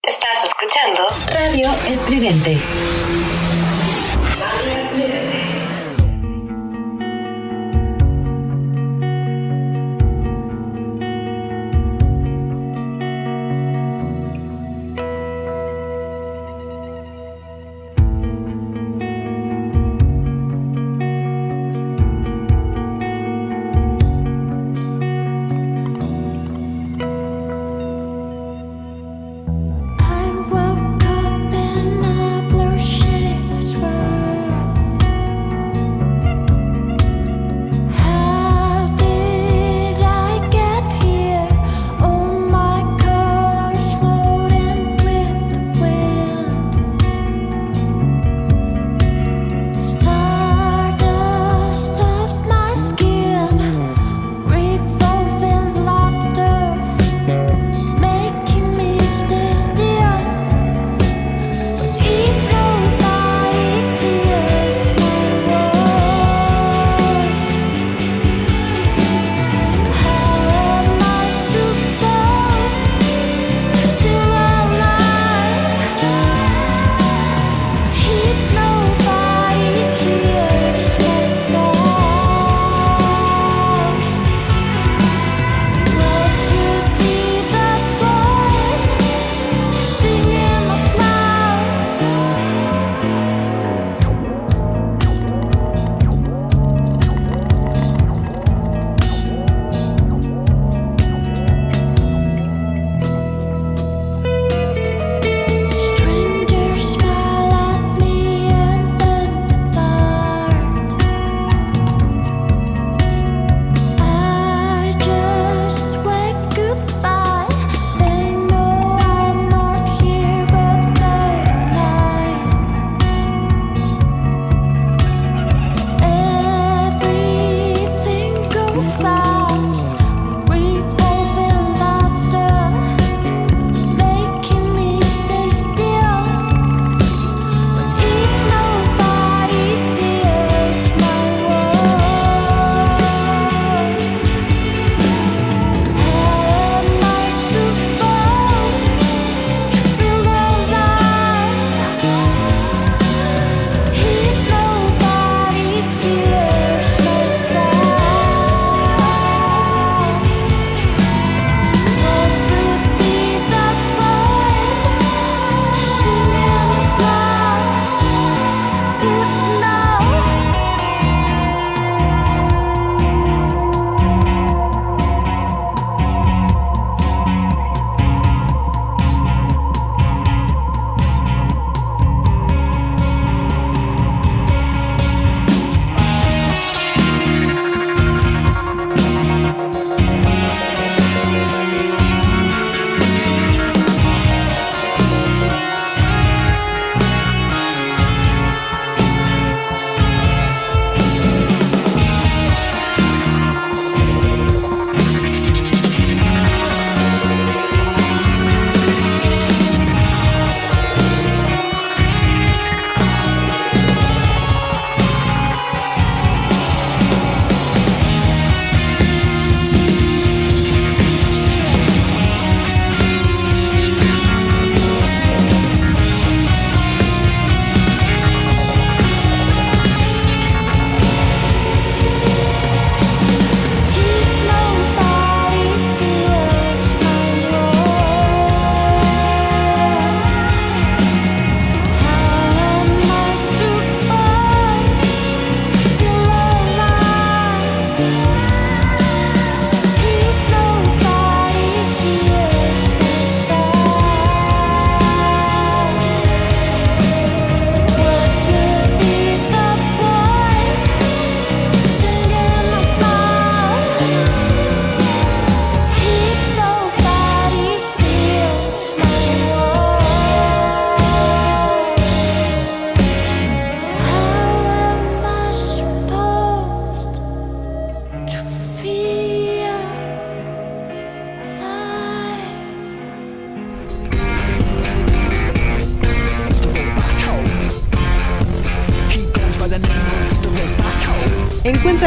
[0.04, 2.60] Estás escuchando Radio Estridente.
[4.38, 5.43] Radio Estridente.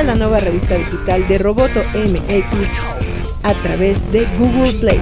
[0.06, 2.78] La nueva revista digital de Roboto MX
[3.42, 5.00] a través de Google Play.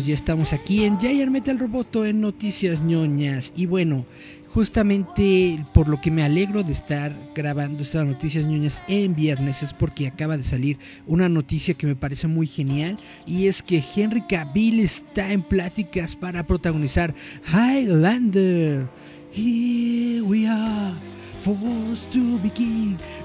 [0.00, 3.52] Ya estamos aquí en Giant Metal Roboto en Noticias ñoñas.
[3.54, 4.06] Y bueno,
[4.52, 9.72] justamente por lo que me alegro de estar grabando estas noticias ñoñas en viernes es
[9.72, 14.22] porque acaba de salir una noticia que me parece muy genial y es que Henry
[14.26, 17.14] Cavill está en pláticas para protagonizar
[17.52, 18.88] Highlander.
[19.32, 21.13] Here we are.
[21.44, 22.40] To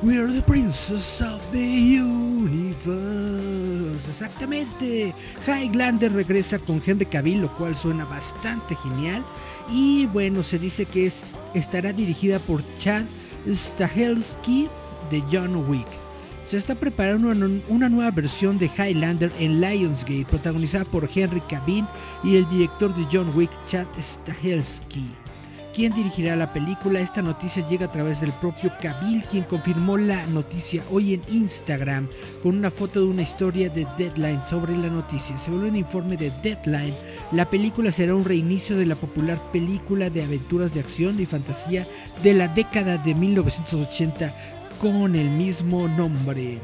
[0.04, 2.90] we are the princess of the universe.
[4.10, 5.16] Exactamente.
[5.48, 9.24] Highlander regresa con Henry Cavill, lo cual suena bastante genial.
[9.72, 13.06] Y bueno, se dice que es, estará dirigida por Chad
[13.48, 14.68] Stahelski
[15.10, 15.88] de John Wick.
[16.44, 21.88] Se está preparando una, una nueva versión de Highlander en Lionsgate, protagonizada por Henry Cavill
[22.26, 25.19] y el director de John Wick, Chad Stahelski.
[25.80, 27.00] ¿Quién dirigirá la película?
[27.00, 32.10] Esta noticia llega a través del propio Cavill, quien confirmó la noticia hoy en Instagram
[32.44, 35.38] con una foto de una historia de Deadline sobre la noticia.
[35.38, 36.94] Según un informe de Deadline,
[37.32, 41.88] la película será un reinicio de la popular película de aventuras de acción y fantasía
[42.24, 44.36] de la década de 1980
[44.82, 46.60] con el mismo nombre.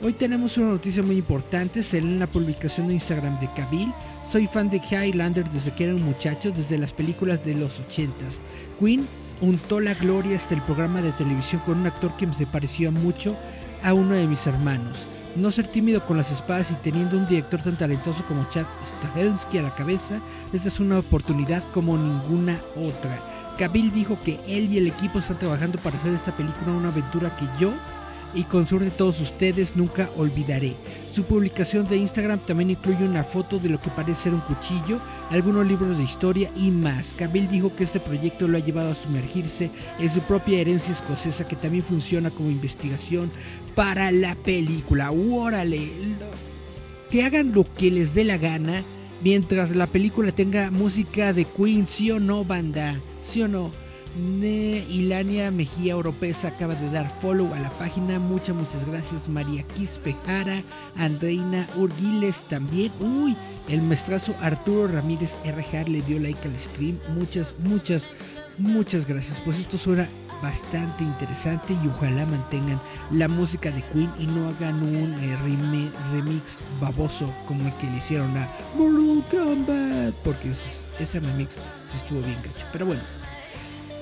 [0.00, 3.92] Hoy tenemos una noticia muy importante, será en la publicación de Instagram de Cavill.
[4.28, 8.40] Soy fan de Highlander desde que era un muchacho, desde las películas de los 80s.
[8.78, 9.08] Queen
[9.40, 12.90] untó la gloria hasta el programa de televisión con un actor que me se parecía
[12.90, 13.34] mucho
[13.82, 15.06] a uno de mis hermanos.
[15.34, 19.58] No ser tímido con las espadas y teniendo un director tan talentoso como Chad Stahelski
[19.58, 20.20] a la cabeza,
[20.52, 23.24] esta es una oportunidad como ninguna otra.
[23.56, 27.34] Cavill dijo que él y el equipo están trabajando para hacer esta película una aventura
[27.34, 27.72] que yo
[28.34, 30.76] y con suerte de todos ustedes nunca olvidaré.
[31.10, 35.00] Su publicación de Instagram también incluye una foto de lo que parece ser un cuchillo,
[35.30, 37.14] algunos libros de historia y más.
[37.16, 41.46] Cavill dijo que este proyecto lo ha llevado a sumergirse en su propia herencia escocesa
[41.46, 43.30] que también funciona como investigación
[43.74, 45.10] para la película.
[45.10, 45.88] ¡Órale!
[47.10, 48.82] Que hagan lo que les dé la gana
[49.22, 53.00] mientras la película tenga música de Queen, ¿sí o no, banda?
[53.22, 53.87] ¿Sí o no?
[54.16, 58.18] Ilania Mejía Oropesa acaba de dar follow a la página.
[58.18, 59.28] Muchas, muchas gracias.
[59.28, 60.62] María Quispejara,
[60.96, 62.92] Andreina Urguiles también.
[63.00, 63.36] Uy,
[63.68, 66.96] el maestrazo Arturo Ramírez RJ le dio like al stream.
[67.16, 68.10] Muchas, muchas,
[68.58, 69.40] muchas gracias.
[69.40, 70.08] Pues esto suena
[70.42, 72.80] bastante interesante y ojalá mantengan
[73.10, 75.36] la música de Queen y no hagan un eh,
[76.12, 81.54] remix baboso como el que le hicieron a Mortal Kombat porque es- ese remix
[81.90, 83.00] sí estuvo bien gacho pero bueno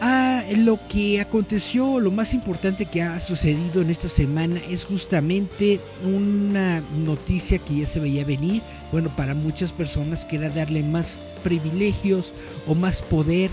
[0.01, 5.81] Ah, lo que aconteció, lo más importante que ha sucedido en esta semana es justamente
[6.05, 11.19] una noticia que ya se veía venir, bueno, para muchas personas que era darle más
[11.43, 12.35] privilegios
[12.67, 13.51] o más poder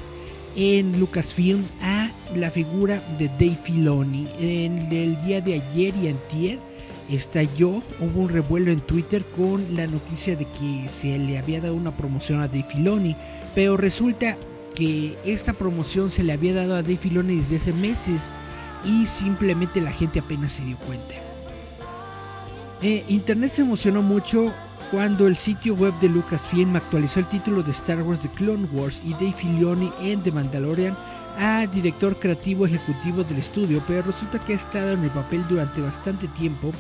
[0.56, 4.28] en Lucasfilm a la figura de Dave Filoni.
[4.40, 6.60] En el día de ayer y antier
[7.10, 11.76] estalló, hubo un revuelo en Twitter con la noticia de que se le había dado
[11.76, 13.16] una promoción a Dave Filoni,
[13.56, 14.38] pero resulta
[14.76, 18.34] que esta promoción se le había dado a Dave Filoni desde hace meses
[18.84, 21.16] y simplemente la gente apenas se dio cuenta.
[22.82, 24.54] Eh, Internet se emocionó mucho
[24.92, 29.02] cuando el sitio web de Lucasfilm actualizó el título de Star Wars The Clone Wars
[29.06, 30.98] y Dave Filoni en The Mandalorian
[31.38, 35.82] a director creativo ejecutivo del estudio, pero resulta que ha estado en el papel durante
[35.82, 36.72] bastante tiempo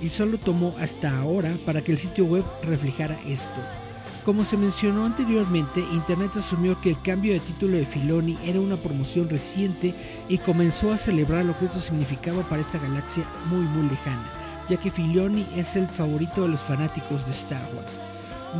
[0.00, 3.81] y solo tomó hasta ahora para que el sitio web reflejara esto.
[4.24, 8.76] Como se mencionó anteriormente, Internet asumió que el cambio de título de Filoni era una
[8.76, 9.96] promoción reciente
[10.28, 14.22] y comenzó a celebrar lo que esto significaba para esta galaxia muy muy lejana,
[14.68, 17.98] ya que Filoni es el favorito de los fanáticos de Star Wars.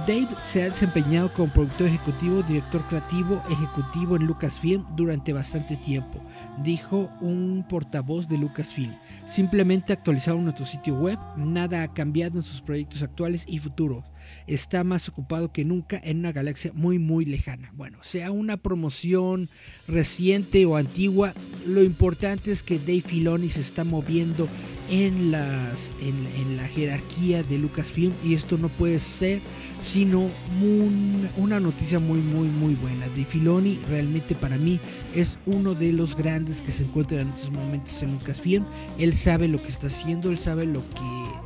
[0.07, 6.19] Dave se ha desempeñado como productor ejecutivo, director creativo, ejecutivo en Lucasfilm durante bastante tiempo,
[6.65, 8.97] dijo un portavoz de Lucasfilm.
[9.27, 14.03] Simplemente actualizaron nuestro sitio web, nada ha cambiado en sus proyectos actuales y futuros.
[14.47, 17.73] Está más ocupado que nunca en una galaxia muy muy lejana.
[17.75, 19.49] Bueno, sea una promoción
[19.89, 21.35] reciente o antigua,
[21.67, 24.49] lo importante es que Dave Filoni se está moviendo
[24.91, 29.41] en, en, la jerarquía de Lucasfilm y esto no puede ser
[29.79, 30.29] sino
[30.61, 33.09] un- una noticia muy muy muy buena.
[33.09, 34.81] De Filoni realmente para mí
[35.15, 38.65] es uno de los grandes que se encuentran en estos momentos en Lucasfilm.
[38.99, 41.42] Él sabe lo que está haciendo, él sabe lo que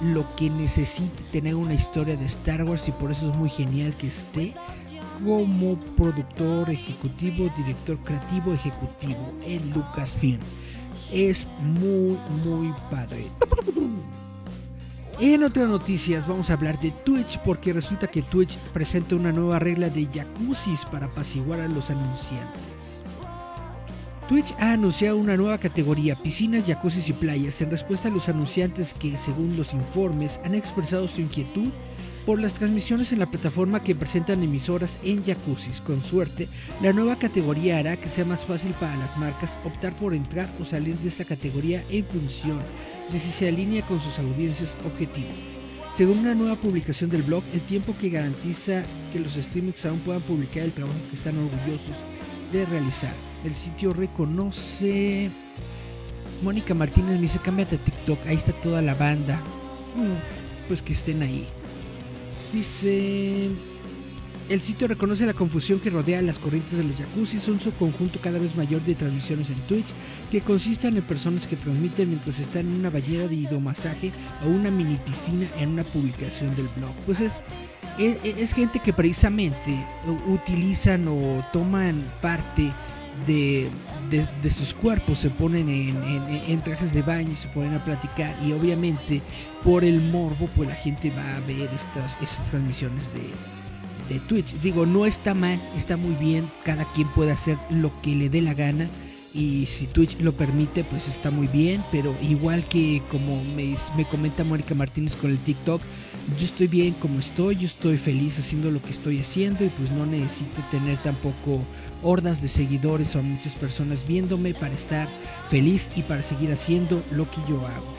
[0.00, 3.94] lo que necesita tener una historia de Star Wars y por eso es muy genial
[3.96, 4.54] que esté
[5.24, 10.40] como productor ejecutivo, director creativo ejecutivo en Lucasfilm.
[11.12, 13.26] Es muy muy padre.
[15.18, 19.58] En otras noticias vamos a hablar de Twitch porque resulta que Twitch presenta una nueva
[19.58, 22.95] regla de jacuzzis para apaciguar a los anunciantes.
[24.28, 28.92] Twitch ha anunciado una nueva categoría, piscinas, jacuzzis y playas, en respuesta a los anunciantes
[28.92, 31.68] que, según los informes, han expresado su inquietud
[32.26, 35.80] por las transmisiones en la plataforma que presentan emisoras en jacuzzis.
[35.80, 36.48] Con suerte,
[36.82, 40.64] la nueva categoría hará que sea más fácil para las marcas optar por entrar o
[40.64, 42.60] salir de esta categoría en función
[43.12, 45.30] de si se alinea con sus audiencias objetivo.
[45.94, 50.22] Según una nueva publicación del blog, el tiempo que garantiza que los streamers aún puedan
[50.22, 51.96] publicar el trabajo que están orgullosos
[52.52, 53.14] de realizar.
[53.46, 55.30] El sitio reconoce...
[56.42, 59.40] Mónica Martínez me dice, cámbiate a TikTok, ahí está toda la banda.
[59.94, 61.46] Mm, pues que estén ahí.
[62.52, 63.50] Dice...
[64.48, 68.20] El sitio reconoce la confusión que rodea las corrientes de los jacuzzi, son su conjunto
[68.20, 69.88] cada vez mayor de transmisiones en Twitch,
[70.30, 74.12] que consisten en personas que transmiten mientras están en una bañera de hidromasaje
[74.44, 76.92] o una mini piscina en una publicación del blog.
[77.06, 77.42] Pues es,
[77.98, 79.84] es, es gente que precisamente
[80.28, 82.72] utilizan o toman parte
[83.26, 83.68] de,
[84.10, 88.36] de, sus cuerpos, se ponen en, en- en trajes de baño, se ponen a platicar
[88.44, 89.20] y obviamente
[89.64, 94.54] por el morbo pues la gente va a ver estas, estas transmisiones de, de Twitch.
[94.60, 98.40] Digo, no está mal, está muy bien, cada quien puede hacer lo que le dé
[98.42, 98.88] la gana
[99.34, 104.04] y si Twitch lo permite pues está muy bien, pero igual que como me, me
[104.08, 105.82] comenta Mónica Martínez con el TikTok,
[106.38, 109.90] yo estoy bien como estoy, yo estoy feliz haciendo lo que estoy haciendo y pues
[109.92, 111.64] no necesito tener tampoco
[112.02, 115.08] hordas de seguidores o muchas personas viéndome para estar
[115.48, 117.94] feliz y para seguir haciendo lo que yo hago.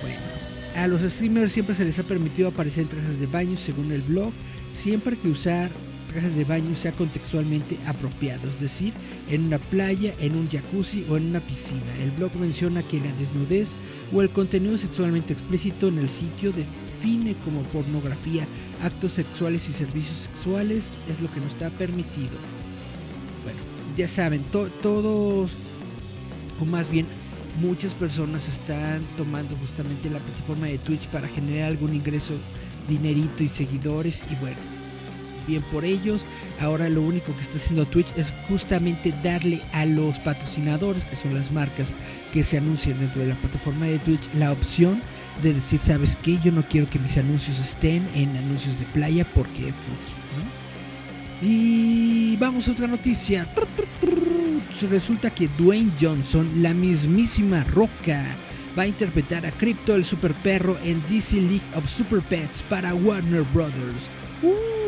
[0.00, 0.20] Bueno,
[0.76, 4.02] a los streamers siempre se les ha permitido aparecer en trajes de baño según el
[4.02, 4.32] blog,
[4.72, 5.70] siempre que usar
[6.08, 8.92] trajes de baño sea contextualmente apropiado, es decir,
[9.28, 11.96] en una playa, en un jacuzzi o en una piscina.
[12.02, 13.72] El blog menciona que la desnudez
[14.12, 16.52] o el contenido sexualmente explícito en el sitio
[17.00, 18.46] define como pornografía,
[18.82, 22.36] actos sexuales y servicios sexuales es lo que no está permitido.
[23.42, 23.58] Bueno,
[23.96, 25.52] ya saben, to- todos,
[26.60, 27.06] o más bien
[27.60, 32.34] muchas personas están tomando justamente la plataforma de Twitch para generar algún ingreso,
[32.88, 34.58] dinerito y seguidores y bueno,
[35.46, 36.24] bien por ellos.
[36.60, 41.34] Ahora lo único que está haciendo Twitch es justamente darle a los patrocinadores, que son
[41.34, 41.92] las marcas
[42.32, 45.00] que se anuncian dentro de la plataforma de Twitch, la opción
[45.40, 46.38] de decir, ¿sabes qué?
[46.42, 51.48] Yo no quiero que mis anuncios estén en anuncios de playa porque fuchi, ¿no?
[51.48, 53.48] Y vamos a otra noticia.
[54.90, 58.24] Resulta que Dwayne Johnson, la mismísima Roca,
[58.78, 62.94] va a interpretar a Crypto el Super Perro en DC League of Super Pets para
[62.94, 64.10] Warner Brothers.
[64.42, 64.79] Uh,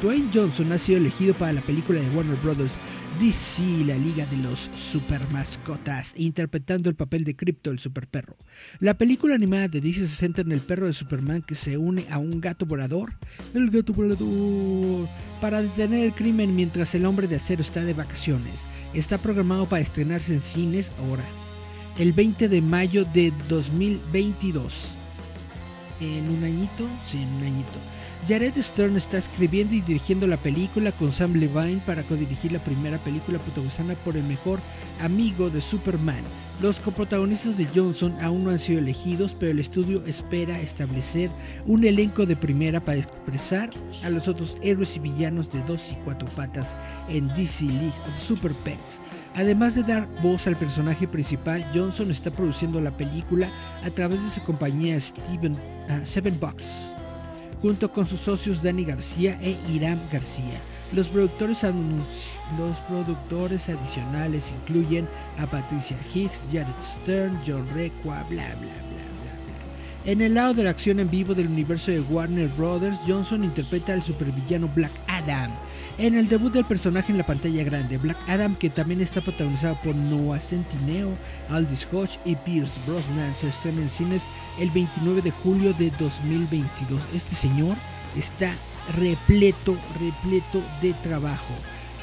[0.00, 2.72] Dwayne Johnson ha sido elegido para la película de Warner Brothers
[3.18, 8.36] DC, la Liga de los Super Mascotas, interpretando el papel de Crypto el Super Perro.
[8.78, 12.06] La película animada de DC se centra en el perro de Superman que se une
[12.10, 13.14] a un gato volador,
[13.52, 15.08] el gato volador,
[15.40, 18.66] para detener el crimen mientras el hombre de acero está de vacaciones.
[18.94, 21.24] Está programado para estrenarse en cines ahora,
[21.98, 24.98] el 20 de mayo de 2022.
[26.00, 27.78] En un añito, sí, en un añito.
[28.28, 32.98] Jared Stern está escribiendo y dirigiendo la película con Sam Levine para codirigir la primera
[32.98, 34.60] película protagonizada por el mejor
[35.00, 36.22] amigo de Superman.
[36.60, 41.30] Los coprotagonistas de Johnson aún no han sido elegidos, pero el estudio espera establecer
[41.66, 43.70] un elenco de primera para expresar
[44.04, 46.76] a los otros héroes y villanos de dos y cuatro patas
[47.08, 49.02] en DC League of Super Pets.
[49.34, 53.50] Además de dar voz al personaje principal, Johnson está produciendo la película
[53.82, 55.56] a través de su compañía Steven,
[55.88, 56.94] ah, Seven Bucks
[57.62, 60.60] junto con sus socios Dani García e Iram García.
[60.92, 61.64] Los productores,
[62.58, 65.08] los productores adicionales incluyen
[65.38, 69.02] a Patricia Hicks, Jared Stern, John Requa, bla bla bla.
[70.04, 73.92] En el lado de la acción en vivo del universo de Warner Brothers, Johnson interpreta
[73.92, 75.52] al supervillano Black Adam.
[75.98, 79.78] En el debut del personaje en la pantalla grande, Black Adam, que también está protagonizado
[79.84, 81.12] por Noah Centineo,
[81.50, 84.26] Aldis Hodge y Pierce Brosnan, se estrena en cines
[84.58, 87.08] el 29 de julio de 2022.
[87.14, 87.76] Este señor
[88.16, 88.54] está
[88.96, 91.54] repleto, repleto de trabajo.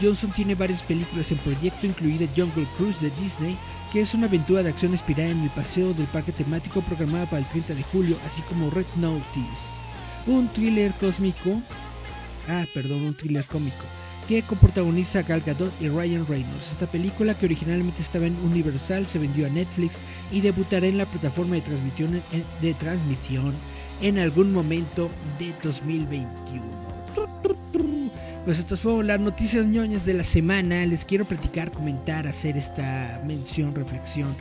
[0.02, 3.58] Johnson tiene varias películas en proyecto, incluida Jungle Cruise de Disney,
[3.92, 7.40] que es una aventura de acción inspirada en el paseo del parque temático programada para
[7.40, 9.80] el 30 de julio, así como Red Notice,
[10.28, 11.62] un thriller cósmico,
[12.50, 13.86] ah, perdón, un thriller cómico,
[14.28, 16.72] que coprotagoniza Gal Gadot y Ryan Reynolds.
[16.72, 20.00] Esta película, que originalmente estaba en Universal, se vendió a Netflix
[20.32, 23.56] y debutará en la plataforma de transmisión
[24.02, 26.79] en algún momento de 2021.
[28.50, 30.84] Pues estas fueron las noticias ñoñas de la semana.
[30.88, 34.36] Les quiero platicar, comentar, hacer esta mención, reflexión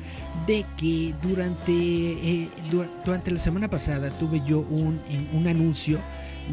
[0.46, 4.98] de que durante, eh, du- durante la semana pasada tuve yo un,
[5.34, 6.00] un anuncio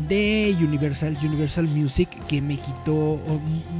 [0.09, 3.21] de Universal, Universal Music, que me quitó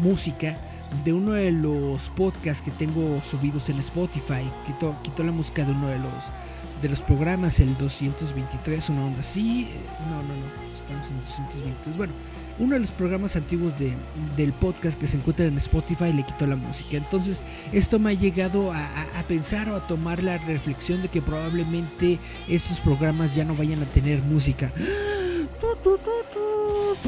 [0.02, 0.58] música
[1.04, 4.50] de uno de los podcasts que tengo subidos en Spotify.
[4.66, 6.32] Quitó, quitó la música de uno de los
[6.82, 9.64] de los programas, el 223, una onda así.
[9.70, 11.98] eh, No, no, no, estamos en 223.
[11.98, 12.14] Bueno,
[12.58, 13.94] uno de los programas antiguos de-
[14.38, 16.98] del podcast que se encuentra en Spotify le quitó la música.
[16.98, 17.42] Entonces,
[17.74, 18.86] esto me ha llegado a,
[19.20, 23.82] a- pensar o a tomar la reflexión de que probablemente estos programas ya no vayan
[23.82, 24.72] a tener música.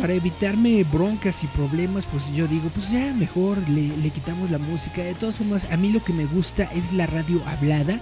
[0.02, 4.58] Para evitarme broncas y problemas, pues yo digo, pues ya mejor le, le quitamos la
[4.60, 5.02] música.
[5.02, 8.00] De todas formas, a mí lo que me gusta es la radio hablada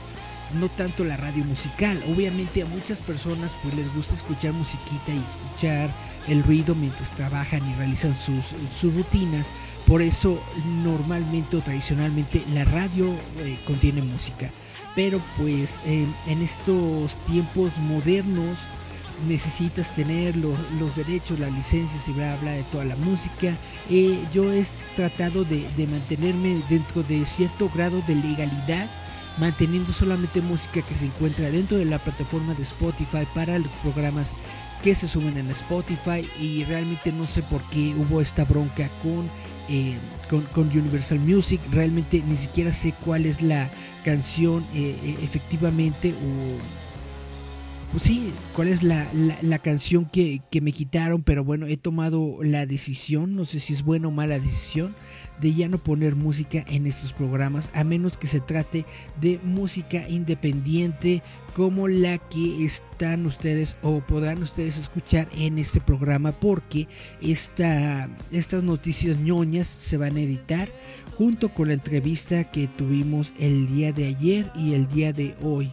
[0.60, 2.02] no tanto la radio musical.
[2.08, 5.90] Obviamente a muchas personas pues les gusta escuchar musiquita y escuchar
[6.28, 8.54] el ruido mientras trabajan y realizan sus,
[8.94, 9.48] rutinas.
[9.88, 10.42] Por eso
[10.84, 14.52] normalmente o tradicionalmente la radio eh, contiene música.
[14.96, 18.58] Pero pues en estos tiempos modernos
[19.28, 23.54] necesitas tener lo- los derechos, las licencias y bla bla de toda la música.
[23.90, 24.66] Eh, yo he
[24.96, 28.90] tratado de, de mantenerme dentro de cierto grado de legalidad
[29.38, 34.34] manteniendo solamente música que se encuentra dentro de la plataforma de Spotify para los programas
[34.86, 39.28] que se suben en Spotify y realmente no sé por qué hubo esta bronca con,
[39.68, 39.98] eh,
[40.30, 43.68] con, Universal Music, realmente ni siquiera sé cuál es la
[44.04, 46.14] canción eh, eh, efectivamente
[47.96, 51.78] pues sí, cuál es la, la, la canción que, que me quitaron, pero bueno, he
[51.78, 54.94] tomado la decisión, no sé si es buena o mala decisión,
[55.40, 58.86] de ya no poner música en estos programas, a menos que se trate
[59.22, 61.24] de música independiente
[61.56, 66.90] como la que están ustedes o podrán ustedes escuchar en este programa, porque
[67.22, 70.68] esta, estas noticias ñoñas se van a editar
[71.18, 75.72] junto con la entrevista que tuvimos el día de ayer y el día de hoy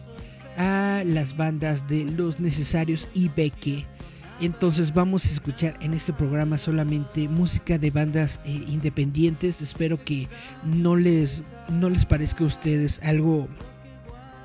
[0.57, 3.85] a las bandas de Los Necesarios y Beque.
[4.41, 9.61] Entonces vamos a escuchar en este programa solamente música de bandas eh, independientes.
[9.61, 10.27] Espero que
[10.65, 13.47] no les, no les parezca a ustedes algo,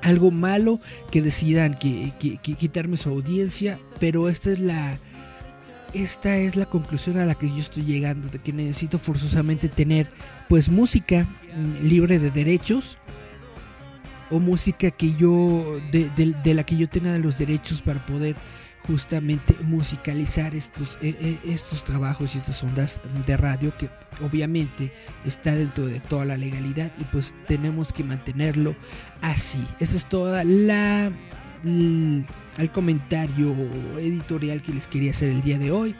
[0.01, 0.79] algo malo
[1.11, 3.79] que decidan que, que- que quitarme su audiencia.
[3.99, 4.97] Pero esta es la,
[5.93, 10.07] esta es la conclusión a la que yo estoy llegando de que necesito forzosamente tener
[10.47, 12.97] pues música mm, libre de derechos
[14.29, 18.35] o música que yo de, de- la que yo tenga los derechos para poder
[18.87, 23.89] justamente musicalizar estos eh, eh, estos trabajos y estas ondas de radio que
[24.23, 24.91] obviamente
[25.25, 28.75] está dentro de toda la legalidad y pues tenemos que mantenerlo
[29.21, 29.63] así.
[29.79, 31.11] Esa es toda la
[31.63, 33.53] el comentario
[33.97, 35.93] editorial que les quería hacer el día de hoy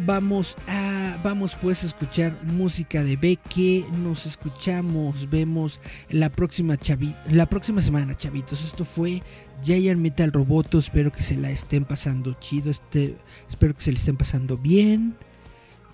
[0.00, 5.80] Vamos a vamos pues a escuchar música de Beque, nos escuchamos, vemos
[6.10, 8.64] la próxima chavi, la próxima semana, chavitos.
[8.64, 9.22] Esto fue
[9.64, 13.16] Giant Metal Roboto, espero que se la estén pasando chido, este,
[13.48, 15.16] espero que se le estén pasando bien.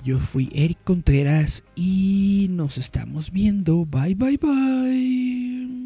[0.05, 3.87] Yo fui Eric Contreras y nos estamos viendo.
[3.87, 5.84] Bye bye bye.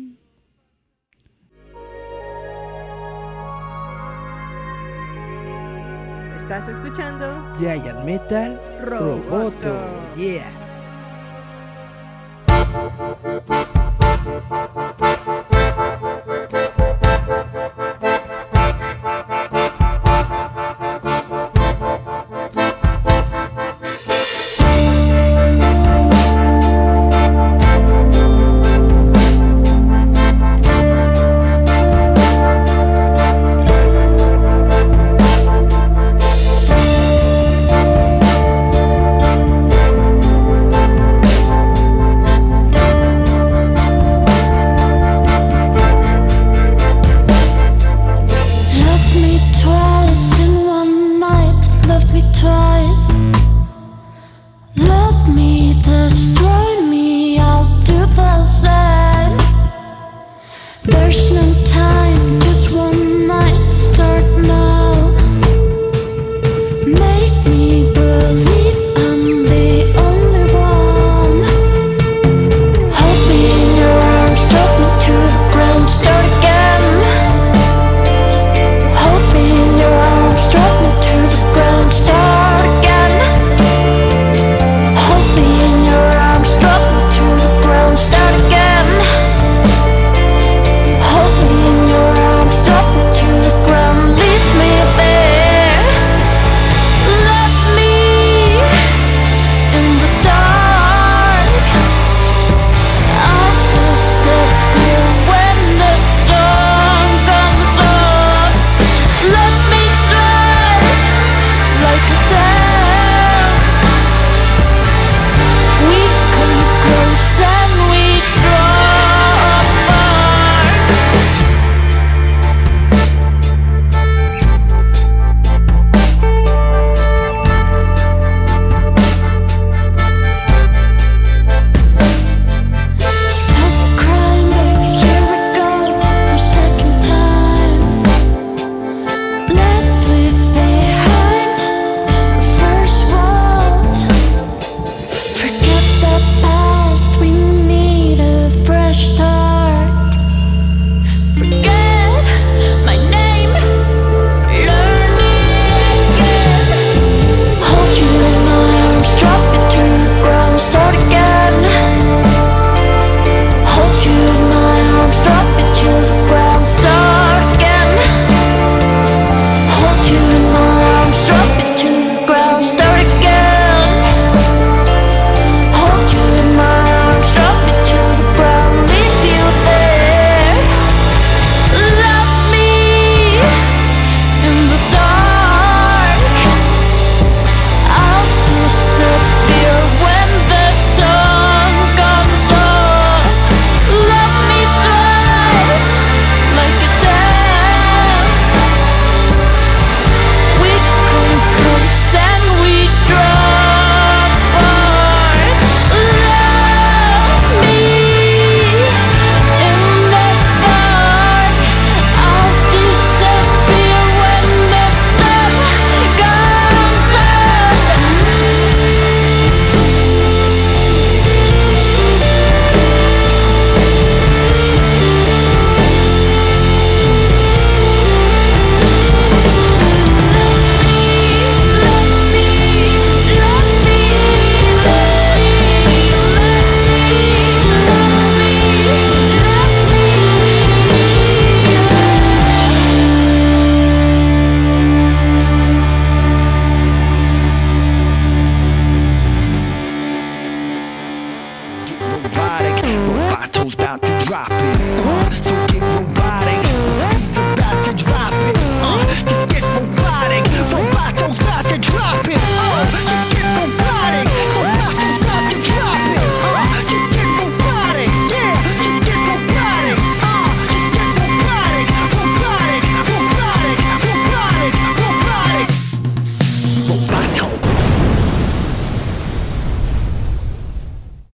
[6.48, 7.26] Estás escuchando
[7.58, 9.76] Giant Metal Roboto.
[10.16, 10.48] Yeah.